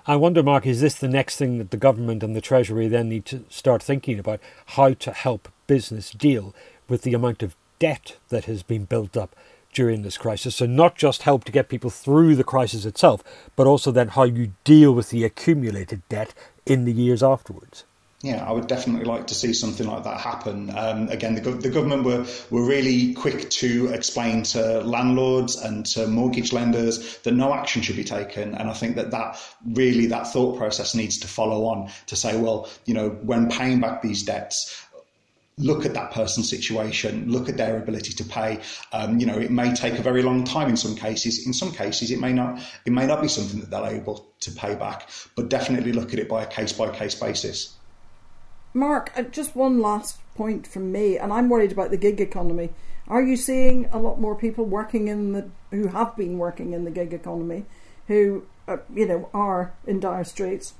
I 0.06 0.15
wonder, 0.15 0.43
Mark, 0.43 0.65
is 0.65 0.82
this 0.82 0.95
the 0.95 1.08
next 1.08 1.38
thing 1.38 1.58
that 1.58 1.71
the 1.71 1.78
government 1.78 2.24
and 2.24 2.36
the 2.36 2.41
Treasury 2.41 2.88
then 2.88 3.10
need 3.10 3.26
to 3.26 3.45
start 3.50 3.82
thinking 3.82 4.19
about 4.19 4.39
how 4.67 4.93
to 4.93 5.12
help 5.12 5.50
business 5.67 6.12
deal 6.12 6.54
with 6.89 7.04
the 7.04 7.13
amount 7.13 7.41
of 7.41 7.56
debt 7.80 8.17
that 8.30 8.45
has 8.45 8.62
been 8.62 8.86
built 8.86 9.15
up 9.15 9.36
during 9.74 10.02
this 10.02 10.17
crisis? 10.17 10.56
So, 10.56 10.65
not 10.65 10.95
just 10.95 11.21
help 11.21 11.43
to 11.45 11.52
get 11.52 11.69
people 11.69 11.89
through 11.89 12.36
the 12.36 12.43
crisis 12.43 12.86
itself, 12.86 13.24
but 13.56 13.67
also 13.67 13.91
then 13.91 14.10
how 14.10 14.24
you 14.24 14.54
deal 14.63 14.93
with 14.93 15.10
the 15.10 15.24
accumulated 15.24 16.02
debt 16.10 16.34
in 16.65 16.86
the 16.86 16.93
years 16.93 17.24
afterwards 17.24 17.86
yeah, 18.26 18.44
I 18.44 18.52
would 18.52 18.66
definitely 18.66 19.06
like 19.06 19.28
to 19.28 19.36
see 19.36 19.54
something 19.54 19.86
like 19.86 20.04
that 20.04 20.20
happen. 20.20 20.76
Um, 20.76 21.10
again, 21.10 21.36
the, 21.36 21.42
the, 21.52 21.70
government 21.70 22.04
were, 22.04 22.26
were 22.50 22.66
really 22.66 23.14
quick 23.14 23.52
to 23.62 23.88
explain 23.94 24.42
to 24.44 24.82
landlords 24.82 25.56
and 25.58 25.86
to 25.88 26.08
mortgage 26.08 26.52
lenders 26.52 27.20
that 27.20 27.34
no 27.34 27.54
action 27.54 27.84
should 27.84 27.96
be 27.96 28.04
taken. 28.04 28.56
And 28.56 28.68
I 28.68 28.74
think 28.74 28.96
that 28.96 29.12
that 29.12 29.40
really, 29.64 30.08
that 30.08 30.28
thought 30.34 30.58
process 30.58 30.96
needs 30.96 31.20
to 31.20 31.28
follow 31.28 31.66
on 31.66 31.92
to 32.08 32.16
say, 32.16 32.36
well, 32.36 32.68
you 32.86 32.96
know, 32.96 33.10
when 33.10 33.48
paying 33.48 33.80
back 33.80 34.02
these 34.02 34.24
debts, 34.24 34.84
look 35.58 35.86
at 35.86 35.94
that 35.94 36.12
person's 36.12 36.50
situation, 36.50 37.32
look 37.32 37.48
at 37.48 37.58
their 37.58 37.78
ability 37.78 38.14
to 38.14 38.24
pay. 38.24 38.60
Um, 38.92 39.20
you 39.20 39.28
know, 39.28 39.38
it 39.38 39.52
may 39.52 39.74
take 39.74 40.00
a 40.00 40.02
very 40.02 40.24
long 40.24 40.44
time 40.46 40.70
in 40.70 40.78
some 40.78 40.96
cases. 40.96 41.46
In 41.46 41.54
some 41.54 41.72
cases, 41.72 42.10
it 42.10 42.20
may 42.20 42.34
not. 42.34 42.60
It 42.86 42.92
may 42.92 43.06
not 43.06 43.22
be 43.22 43.28
something 43.28 43.60
that 43.60 43.70
they're 43.70 43.96
able 43.96 44.28
to 44.42 44.52
pay 44.52 44.74
back. 44.74 45.10
But 45.36 45.50
definitely 45.50 45.94
look 45.94 46.12
at 46.12 46.20
it 46.20 46.28
by 46.28 46.44
a 46.44 46.48
case 46.48 46.74
by 46.74 46.90
case 46.90 47.16
basis. 47.16 47.75
Mark, 48.76 49.10
uh, 49.16 49.22
just 49.22 49.56
one 49.56 49.82
last 49.82 50.20
point 50.36 50.68
from 50.68 50.92
me, 50.92 51.18
and 51.18 51.32
I'm 51.32 51.48
worried 51.48 51.72
about 51.72 51.92
the 51.92 51.98
gig 51.98 52.20
economy. 52.20 52.72
Are 53.08 53.24
you 53.24 53.38
seeing 53.38 53.86
a 53.86 53.98
lot 53.98 54.20
more 54.20 54.36
people 54.36 54.66
working 54.66 55.08
in 55.08 55.32
the 55.32 55.50
who 55.72 55.88
have 55.88 56.18
been 56.18 56.38
working 56.38 56.74
in 56.74 56.84
the 56.84 56.92
gig 56.92 57.14
economy, 57.14 57.64
who 58.08 58.44
uh, 58.68 58.78
you 58.94 59.06
know 59.06 59.30
are 59.34 59.74
in 59.88 60.02
dire 60.02 60.26
straits? 60.26 60.74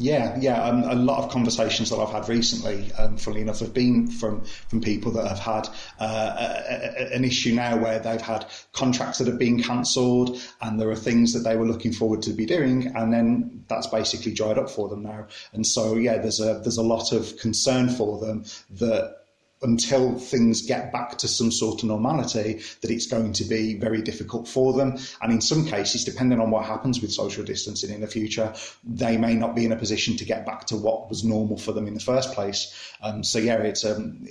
Yeah, 0.00 0.38
yeah. 0.40 0.62
Um, 0.62 0.84
a 0.84 0.94
lot 0.94 1.22
of 1.22 1.30
conversations 1.30 1.90
that 1.90 1.98
I've 1.98 2.08
had 2.08 2.26
recently, 2.26 2.90
um, 2.94 3.18
funnily 3.18 3.42
enough, 3.42 3.60
have 3.60 3.74
been 3.74 4.06
from 4.06 4.42
from 4.68 4.80
people 4.80 5.12
that 5.12 5.28
have 5.28 5.38
had 5.38 5.68
uh, 6.00 6.36
a, 6.38 7.02
a, 7.02 7.16
an 7.16 7.22
issue 7.22 7.54
now 7.54 7.76
where 7.76 7.98
they've 7.98 8.20
had 8.20 8.46
contracts 8.72 9.18
that 9.18 9.26
have 9.26 9.38
been 9.38 9.62
cancelled, 9.62 10.40
and 10.62 10.80
there 10.80 10.88
are 10.88 10.96
things 10.96 11.34
that 11.34 11.40
they 11.40 11.54
were 11.54 11.66
looking 11.66 11.92
forward 11.92 12.22
to 12.22 12.32
be 12.32 12.46
doing, 12.46 12.86
and 12.96 13.12
then 13.12 13.62
that's 13.68 13.88
basically 13.88 14.32
dried 14.32 14.56
up 14.56 14.70
for 14.70 14.88
them 14.88 15.02
now. 15.02 15.26
And 15.52 15.66
so, 15.66 15.96
yeah, 15.96 16.16
there's 16.16 16.40
a 16.40 16.60
there's 16.60 16.78
a 16.78 16.82
lot 16.82 17.12
of 17.12 17.36
concern 17.36 17.90
for 17.90 18.18
them 18.18 18.46
that 18.70 19.19
until 19.62 20.18
things 20.18 20.62
get 20.62 20.92
back 20.92 21.18
to 21.18 21.28
some 21.28 21.50
sort 21.52 21.82
of 21.82 21.88
normality, 21.88 22.60
that 22.80 22.90
it's 22.90 23.06
going 23.06 23.32
to 23.34 23.44
be 23.44 23.74
very 23.78 24.02
difficult 24.02 24.48
for 24.48 24.72
them. 24.72 24.98
And 25.20 25.32
in 25.32 25.40
some 25.40 25.66
cases, 25.66 26.04
depending 26.04 26.40
on 26.40 26.50
what 26.50 26.64
happens 26.64 27.00
with 27.00 27.12
social 27.12 27.44
distancing 27.44 27.90
in 27.90 28.00
the 28.00 28.06
future, 28.06 28.54
they 28.84 29.16
may 29.16 29.34
not 29.34 29.54
be 29.54 29.64
in 29.64 29.72
a 29.72 29.76
position 29.76 30.16
to 30.16 30.24
get 30.24 30.46
back 30.46 30.66
to 30.66 30.76
what 30.76 31.08
was 31.08 31.24
normal 31.24 31.58
for 31.58 31.72
them 31.72 31.86
in 31.86 31.94
the 31.94 32.00
first 32.00 32.32
place. 32.32 32.74
Um, 33.02 33.22
so 33.22 33.38
yeah, 33.38 33.58
it's 33.58 33.84
um, 33.84 34.26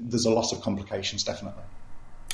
there's 0.00 0.26
a 0.26 0.30
lot 0.30 0.52
of 0.52 0.62
complications, 0.62 1.24
definitely. 1.24 1.62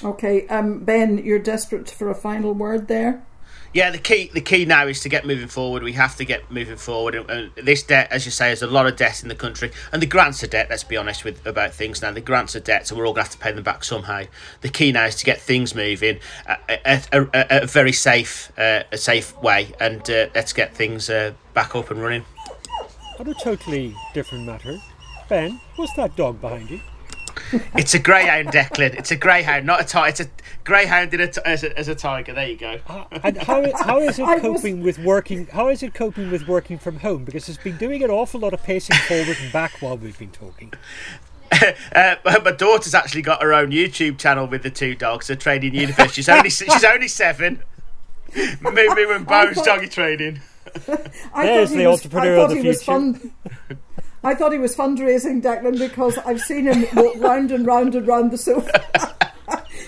Okay, 0.04 0.46
um, 0.48 0.84
Ben, 0.84 1.24
you're 1.24 1.38
desperate 1.38 1.90
for 1.90 2.10
a 2.10 2.14
final 2.14 2.52
word 2.52 2.86
there 2.86 3.24
yeah, 3.72 3.90
the 3.90 3.98
key 3.98 4.30
the 4.32 4.40
key 4.40 4.64
now 4.64 4.86
is 4.86 5.00
to 5.00 5.08
get 5.08 5.26
moving 5.26 5.48
forward. 5.48 5.82
We 5.82 5.92
have 5.92 6.16
to 6.16 6.24
get 6.24 6.50
moving 6.50 6.76
forward. 6.76 7.14
And, 7.14 7.30
and 7.30 7.50
this 7.56 7.82
debt, 7.82 8.08
as 8.10 8.24
you 8.24 8.30
say, 8.30 8.52
is 8.52 8.62
a 8.62 8.66
lot 8.66 8.86
of 8.86 8.96
debt 8.96 9.22
in 9.22 9.28
the 9.28 9.34
country, 9.34 9.70
and 9.92 10.00
the 10.00 10.06
grants 10.06 10.42
are 10.42 10.46
debt. 10.46 10.68
Let's 10.70 10.84
be 10.84 10.96
honest 10.96 11.24
with 11.24 11.44
about 11.46 11.74
things 11.74 12.02
now. 12.02 12.10
The 12.10 12.20
grants 12.20 12.56
are 12.56 12.60
debt, 12.60 12.86
so 12.86 12.96
we're 12.96 13.06
all 13.06 13.12
going 13.12 13.24
to 13.24 13.30
have 13.30 13.38
to 13.38 13.44
pay 13.44 13.52
them 13.52 13.64
back 13.64 13.84
somehow. 13.84 14.22
The 14.60 14.68
key 14.68 14.92
now 14.92 15.06
is 15.06 15.16
to 15.16 15.24
get 15.24 15.40
things 15.40 15.74
moving 15.74 16.18
at 16.46 17.08
a, 17.12 17.28
a, 17.32 17.62
a 17.62 17.66
very 17.66 17.92
safe 17.92 18.52
uh, 18.58 18.84
a 18.92 18.98
safe 18.98 19.36
way, 19.42 19.72
and 19.80 20.08
uh, 20.08 20.28
let's 20.34 20.52
get 20.52 20.74
things 20.74 21.10
uh, 21.10 21.32
back 21.54 21.74
up 21.74 21.90
and 21.90 22.02
running. 22.02 22.24
On 23.18 23.26
a 23.26 23.34
totally 23.34 23.94
different 24.14 24.44
matter, 24.44 24.78
Ben, 25.28 25.60
what's 25.76 25.94
that 25.94 26.16
dog 26.16 26.40
behind 26.40 26.70
you? 26.70 26.80
it's 27.76 27.94
a 27.94 27.98
greyhound, 27.98 28.48
Declan. 28.48 28.94
It's 28.94 29.10
a 29.10 29.16
greyhound, 29.16 29.66
not 29.66 29.80
a 29.80 29.84
tiger. 29.84 30.08
It's 30.10 30.20
a 30.20 30.28
greyhound 30.64 31.12
in 31.14 31.20
a 31.20 31.28
t- 31.28 31.40
as, 31.44 31.64
a, 31.64 31.78
as 31.78 31.88
a 31.88 31.94
tiger. 31.94 32.32
There 32.32 32.48
you 32.48 32.56
go. 32.56 32.78
Uh, 32.86 33.04
and 33.22 33.36
how, 33.38 33.64
how 33.82 34.00
is 34.00 34.18
it 34.18 34.24
coping 34.40 34.82
with 34.82 34.98
working? 34.98 35.46
How 35.46 35.68
is 35.68 35.82
it 35.82 35.94
coping 35.94 36.30
with 36.30 36.48
working 36.48 36.78
from 36.78 36.98
home? 36.98 37.24
Because 37.24 37.48
it's 37.48 37.58
been 37.58 37.76
doing 37.76 38.02
an 38.02 38.10
awful 38.10 38.40
lot 38.40 38.54
of 38.54 38.62
pacing 38.62 38.96
forward 38.96 39.36
and 39.40 39.52
back 39.52 39.80
while 39.80 39.96
we've 39.96 40.18
been 40.18 40.30
talking. 40.30 40.72
uh, 41.94 42.16
my 42.24 42.50
daughter's 42.52 42.94
actually 42.94 43.22
got 43.22 43.42
her 43.42 43.52
own 43.52 43.70
YouTube 43.70 44.18
channel 44.18 44.46
with 44.46 44.62
the 44.62 44.70
two 44.70 44.94
dogs. 44.94 45.30
A 45.30 45.36
training 45.36 45.74
universe. 45.74 46.12
She's 46.12 46.28
only 46.28 46.50
she's 46.50 46.84
only 46.84 47.08
seven. 47.08 47.62
me, 48.34 48.50
me 48.70 49.14
and 49.14 49.26
Bo's 49.26 49.56
doggy 49.62 49.88
training. 49.88 50.40
I 51.32 51.46
There's 51.46 51.70
the 51.70 51.78
he 51.78 51.86
was, 51.86 52.04
entrepreneur 52.04 52.36
of 52.38 52.50
the 52.50 52.56
he 52.60 52.68
was 52.68 52.82
future. 52.82 53.30
I 54.26 54.34
thought 54.34 54.50
he 54.50 54.58
was 54.58 54.74
fundraising, 54.74 55.40
Declan, 55.40 55.78
because 55.78 56.18
I've 56.18 56.40
seen 56.40 56.66
him 56.66 56.84
walk 56.96 57.14
round 57.18 57.52
and 57.52 57.64
round 57.64 57.94
and 57.94 58.04
round 58.08 58.32
the 58.32 58.36
sofa. 58.36 58.84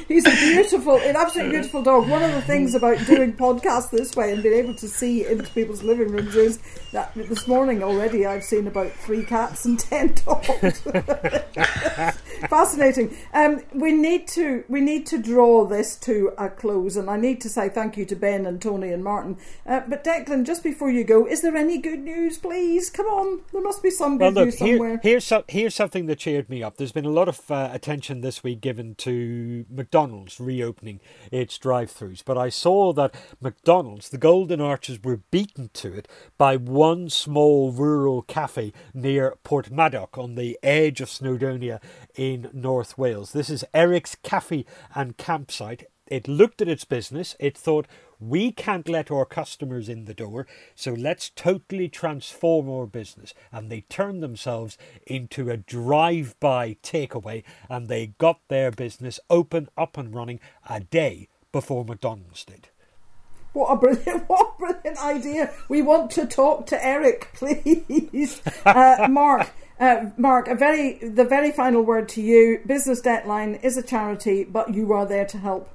He's 0.09 0.27
a 0.27 0.31
beautiful, 0.31 0.97
an 0.97 1.17
absolutely 1.17 1.53
beautiful 1.53 1.83
dog. 1.83 2.09
One 2.09 2.23
of 2.23 2.33
the 2.33 2.41
things 2.41 2.75
about 2.75 2.97
doing 3.07 3.35
podcasts 3.35 3.91
this 3.91 4.17
way 4.17 4.33
and 4.33 4.43
being 4.43 4.55
able 4.55 4.75
to 4.77 4.89
see 4.89 5.27
into 5.27 5.51
people's 5.53 5.83
living 5.83 6.09
rooms 6.11 6.35
is 6.35 6.59
that 6.93 7.13
this 7.15 7.47
morning 7.47 7.83
already 7.83 8.25
I've 8.25 8.43
seen 8.43 8.67
about 8.67 8.91
three 8.93 9.23
cats 9.23 9.67
and 9.67 9.79
ten 9.79 10.15
dogs. 10.25 10.81
Fascinating. 12.49 13.15
Um, 13.35 13.61
we 13.75 13.93
need 13.93 14.27
to 14.29 14.65
we 14.69 14.81
need 14.81 15.07
to 15.09 15.19
draw 15.19 15.67
this 15.67 15.95
to 15.97 16.33
a 16.39 16.49
close, 16.49 16.97
and 16.97 17.11
I 17.11 17.19
need 17.19 17.43
to 17.43 17.51
say 17.51 17.69
thank 17.69 17.99
you 17.99 18.07
to 18.07 18.17
Ben 18.17 18.47
and 18.47 18.63
Tony 18.63 18.91
and 18.93 19.05
Martin. 19.05 19.37
Uh, 19.67 19.81
but 19.87 20.05
Declan, 20.05 20.47
just 20.47 20.63
before 20.63 20.91
you 20.91 21.05
go, 21.05 21.27
is 21.27 21.43
there 21.43 21.55
any 21.57 21.77
good 21.77 22.01
news, 22.01 22.39
please? 22.39 22.89
Come 22.89 23.07
on, 23.07 23.43
there 23.53 23.61
must 23.63 23.83
be 23.83 23.91
some 23.91 24.17
Well, 24.17 24.31
good 24.31 24.37
look, 24.37 24.45
news 24.47 24.59
somewhere. 24.59 24.91
here, 24.91 25.01
here's, 25.03 25.25
so, 25.27 25.45
here's 25.49 25.75
something 25.75 26.07
that 26.07 26.17
cheered 26.19 26.49
me 26.49 26.63
up. 26.63 26.79
There's 26.79 26.93
been 26.93 27.05
a 27.05 27.11
lot 27.11 27.29
of 27.29 27.51
uh, 27.51 27.69
attention 27.73 28.23
this 28.23 28.43
week 28.43 28.63
given 28.63 28.95
to 28.97 29.67
McDonald's 29.69 29.98
reopening 30.41 31.01
its 31.31 31.59
drive 31.59 31.93
throughs, 31.93 32.23
but 32.25 32.37
I 32.37 32.49
saw 32.49 32.93
that 32.95 33.15
McDonald's, 33.41 34.09
the 34.09 34.19
Golden 34.19 34.61
Arches, 34.61 35.03
were 35.03 35.21
beaten 35.31 35.71
to 35.75 35.93
it 35.93 36.09
by 36.37 36.57
one 36.57 37.11
small 37.11 37.71
rural 37.71 38.23
cafe 38.23 38.73
near 38.93 39.37
Port 39.45 39.69
Portmadoc 39.69 40.17
on 40.17 40.35
the 40.35 40.59
edge 40.63 41.01
of 41.01 41.09
Snowdonia 41.09 41.81
in 42.15 42.49
North 42.53 42.97
Wales. 42.97 43.33
This 43.33 43.51
is 43.51 43.65
Eric's 43.75 44.15
Cafe 44.15 44.65
and 44.95 45.17
Campsite. 45.17 45.85
It 46.09 46.27
looked 46.27 46.61
at 46.61 46.69
its 46.69 46.85
business, 46.85 47.37
it 47.39 47.57
thought, 47.57 47.87
we 48.21 48.51
can't 48.51 48.89
let 48.89 49.11
our 49.11 49.25
customers 49.25 49.89
in 49.89 50.05
the 50.05 50.15
door, 50.15 50.47
so 50.75 50.93
let's 50.93 51.31
totally 51.31 51.89
transform 51.89 52.69
our 52.69 52.87
business. 52.87 53.33
And 53.53 53.71
they 53.71 53.83
turned 53.83 54.23
themselves 54.23 54.77
into 55.07 55.51
a 55.51 55.57
drive 55.57 56.35
by 56.41 56.77
takeaway 56.83 57.45
and 57.69 57.89
they 57.89 58.09
got 58.19 58.41
their 58.49 58.71
business 58.71 59.21
open, 59.31 59.69
up 59.77 59.97
and 59.97 60.15
running 60.15 60.41
a 60.69 60.81
day 60.81 61.29
before 61.53 61.85
McDonald's 61.85 62.45
did. 62.45 62.69
What 63.53 63.73
a 63.73 63.77
brilliant, 63.77 64.25
what 64.29 64.55
a 64.55 64.59
brilliant 64.59 64.99
idea! 65.03 65.53
We 65.69 65.83
want 65.83 66.11
to 66.13 66.27
talk 66.27 66.67
to 66.67 66.85
Eric, 66.85 67.31
please. 67.35 68.43
Uh, 68.65 69.07
Mark, 69.11 69.51
uh, 69.81 70.11
Mark, 70.17 70.49
a 70.49 70.55
very 70.55 70.99
the 70.99 71.25
very 71.25 71.51
final 71.51 71.83
word 71.83 72.09
to 72.11 72.23
you. 72.23 72.61
Business 72.67 73.01
Debtline 73.01 73.63
is 73.63 73.77
a 73.77 73.83
charity, 73.83 74.45
but 74.45 74.75
you 74.75 74.93
are 74.93 75.07
there 75.07 75.27
to 75.27 75.39
help. 75.39 75.71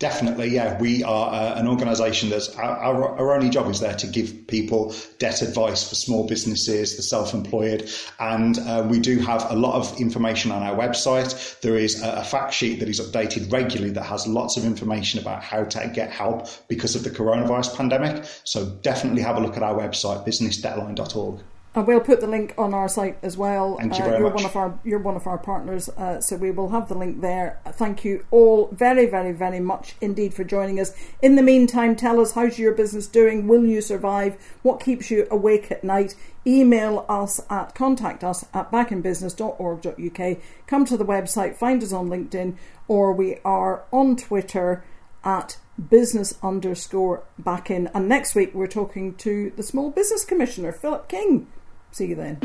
Definitely, 0.00 0.48
yeah. 0.48 0.78
We 0.80 1.04
are 1.04 1.30
uh, 1.30 1.60
an 1.60 1.68
organisation 1.68 2.30
that's 2.30 2.48
our, 2.56 2.74
our, 2.78 3.18
our 3.18 3.34
only 3.34 3.50
job 3.50 3.68
is 3.68 3.80
there 3.80 3.94
to 3.96 4.06
give 4.06 4.46
people 4.46 4.94
debt 5.18 5.42
advice 5.42 5.86
for 5.86 5.94
small 5.94 6.26
businesses, 6.26 6.96
the 6.96 7.02
self-employed, 7.02 7.90
and 8.18 8.58
uh, 8.60 8.86
we 8.88 8.98
do 8.98 9.18
have 9.18 9.50
a 9.50 9.54
lot 9.54 9.74
of 9.74 10.00
information 10.00 10.52
on 10.52 10.62
our 10.62 10.74
website. 10.74 11.60
There 11.60 11.76
is 11.76 12.02
a, 12.02 12.12
a 12.12 12.24
fact 12.24 12.54
sheet 12.54 12.80
that 12.80 12.88
is 12.88 12.98
updated 12.98 13.52
regularly 13.52 13.92
that 13.92 14.04
has 14.04 14.26
lots 14.26 14.56
of 14.56 14.64
information 14.64 15.20
about 15.20 15.42
how 15.42 15.64
to 15.64 15.92
get 15.94 16.10
help 16.10 16.48
because 16.66 16.96
of 16.96 17.04
the 17.04 17.10
coronavirus 17.10 17.76
pandemic. 17.76 18.24
So 18.44 18.70
definitely 18.80 19.20
have 19.20 19.36
a 19.36 19.40
look 19.40 19.58
at 19.58 19.62
our 19.62 19.74
website, 19.74 20.26
businessdebtline.org. 20.26 21.42
And 21.72 21.86
we'll 21.86 22.00
put 22.00 22.20
the 22.20 22.26
link 22.26 22.52
on 22.58 22.74
our 22.74 22.88
site 22.88 23.16
as 23.22 23.36
well. 23.36 23.76
Thank 23.78 23.96
you 23.96 24.02
Uh, 24.04 24.08
very 24.08 24.18
you're 24.18 24.30
much. 24.30 24.42
one 24.42 24.44
of 24.44 24.56
our 24.56 24.78
you're 24.82 24.98
one 24.98 25.14
of 25.14 25.28
our 25.28 25.38
partners, 25.38 25.88
uh, 25.90 26.20
so 26.20 26.34
we 26.34 26.50
will 26.50 26.70
have 26.70 26.88
the 26.88 26.96
link 26.96 27.20
there. 27.20 27.60
Thank 27.64 28.04
you 28.04 28.24
all 28.32 28.70
very, 28.72 29.06
very, 29.06 29.30
very 29.30 29.60
much 29.60 29.94
indeed 30.00 30.34
for 30.34 30.42
joining 30.42 30.80
us. 30.80 30.92
In 31.22 31.36
the 31.36 31.42
meantime, 31.44 31.94
tell 31.94 32.18
us 32.18 32.32
how's 32.32 32.58
your 32.58 32.72
business 32.74 33.06
doing? 33.06 33.46
Will 33.46 33.64
you 33.64 33.80
survive? 33.80 34.36
What 34.62 34.80
keeps 34.80 35.12
you 35.12 35.28
awake 35.30 35.70
at 35.70 35.84
night? 35.84 36.16
Email 36.44 37.06
us 37.08 37.40
at 37.48 37.72
contact 37.76 38.24
us 38.24 38.44
at 38.52 38.72
backinbusiness.org.uk. 38.72 40.36
Come 40.66 40.84
to 40.86 40.96
the 40.96 41.04
website, 41.04 41.54
find 41.56 41.82
us 41.84 41.92
on 41.92 42.08
LinkedIn, 42.08 42.56
or 42.88 43.12
we 43.12 43.38
are 43.44 43.84
on 43.92 44.16
Twitter 44.16 44.82
at 45.22 45.56
business 45.88 46.34
underscore 46.42 47.22
back 47.38 47.70
in. 47.70 47.88
And 47.94 48.08
next 48.08 48.34
week 48.34 48.54
we're 48.54 48.66
talking 48.66 49.14
to 49.16 49.52
the 49.56 49.62
Small 49.62 49.90
Business 49.90 50.24
Commissioner, 50.24 50.72
Philip 50.72 51.08
King. 51.08 51.46
See 51.92 52.06
you 52.06 52.14
then. 52.14 52.38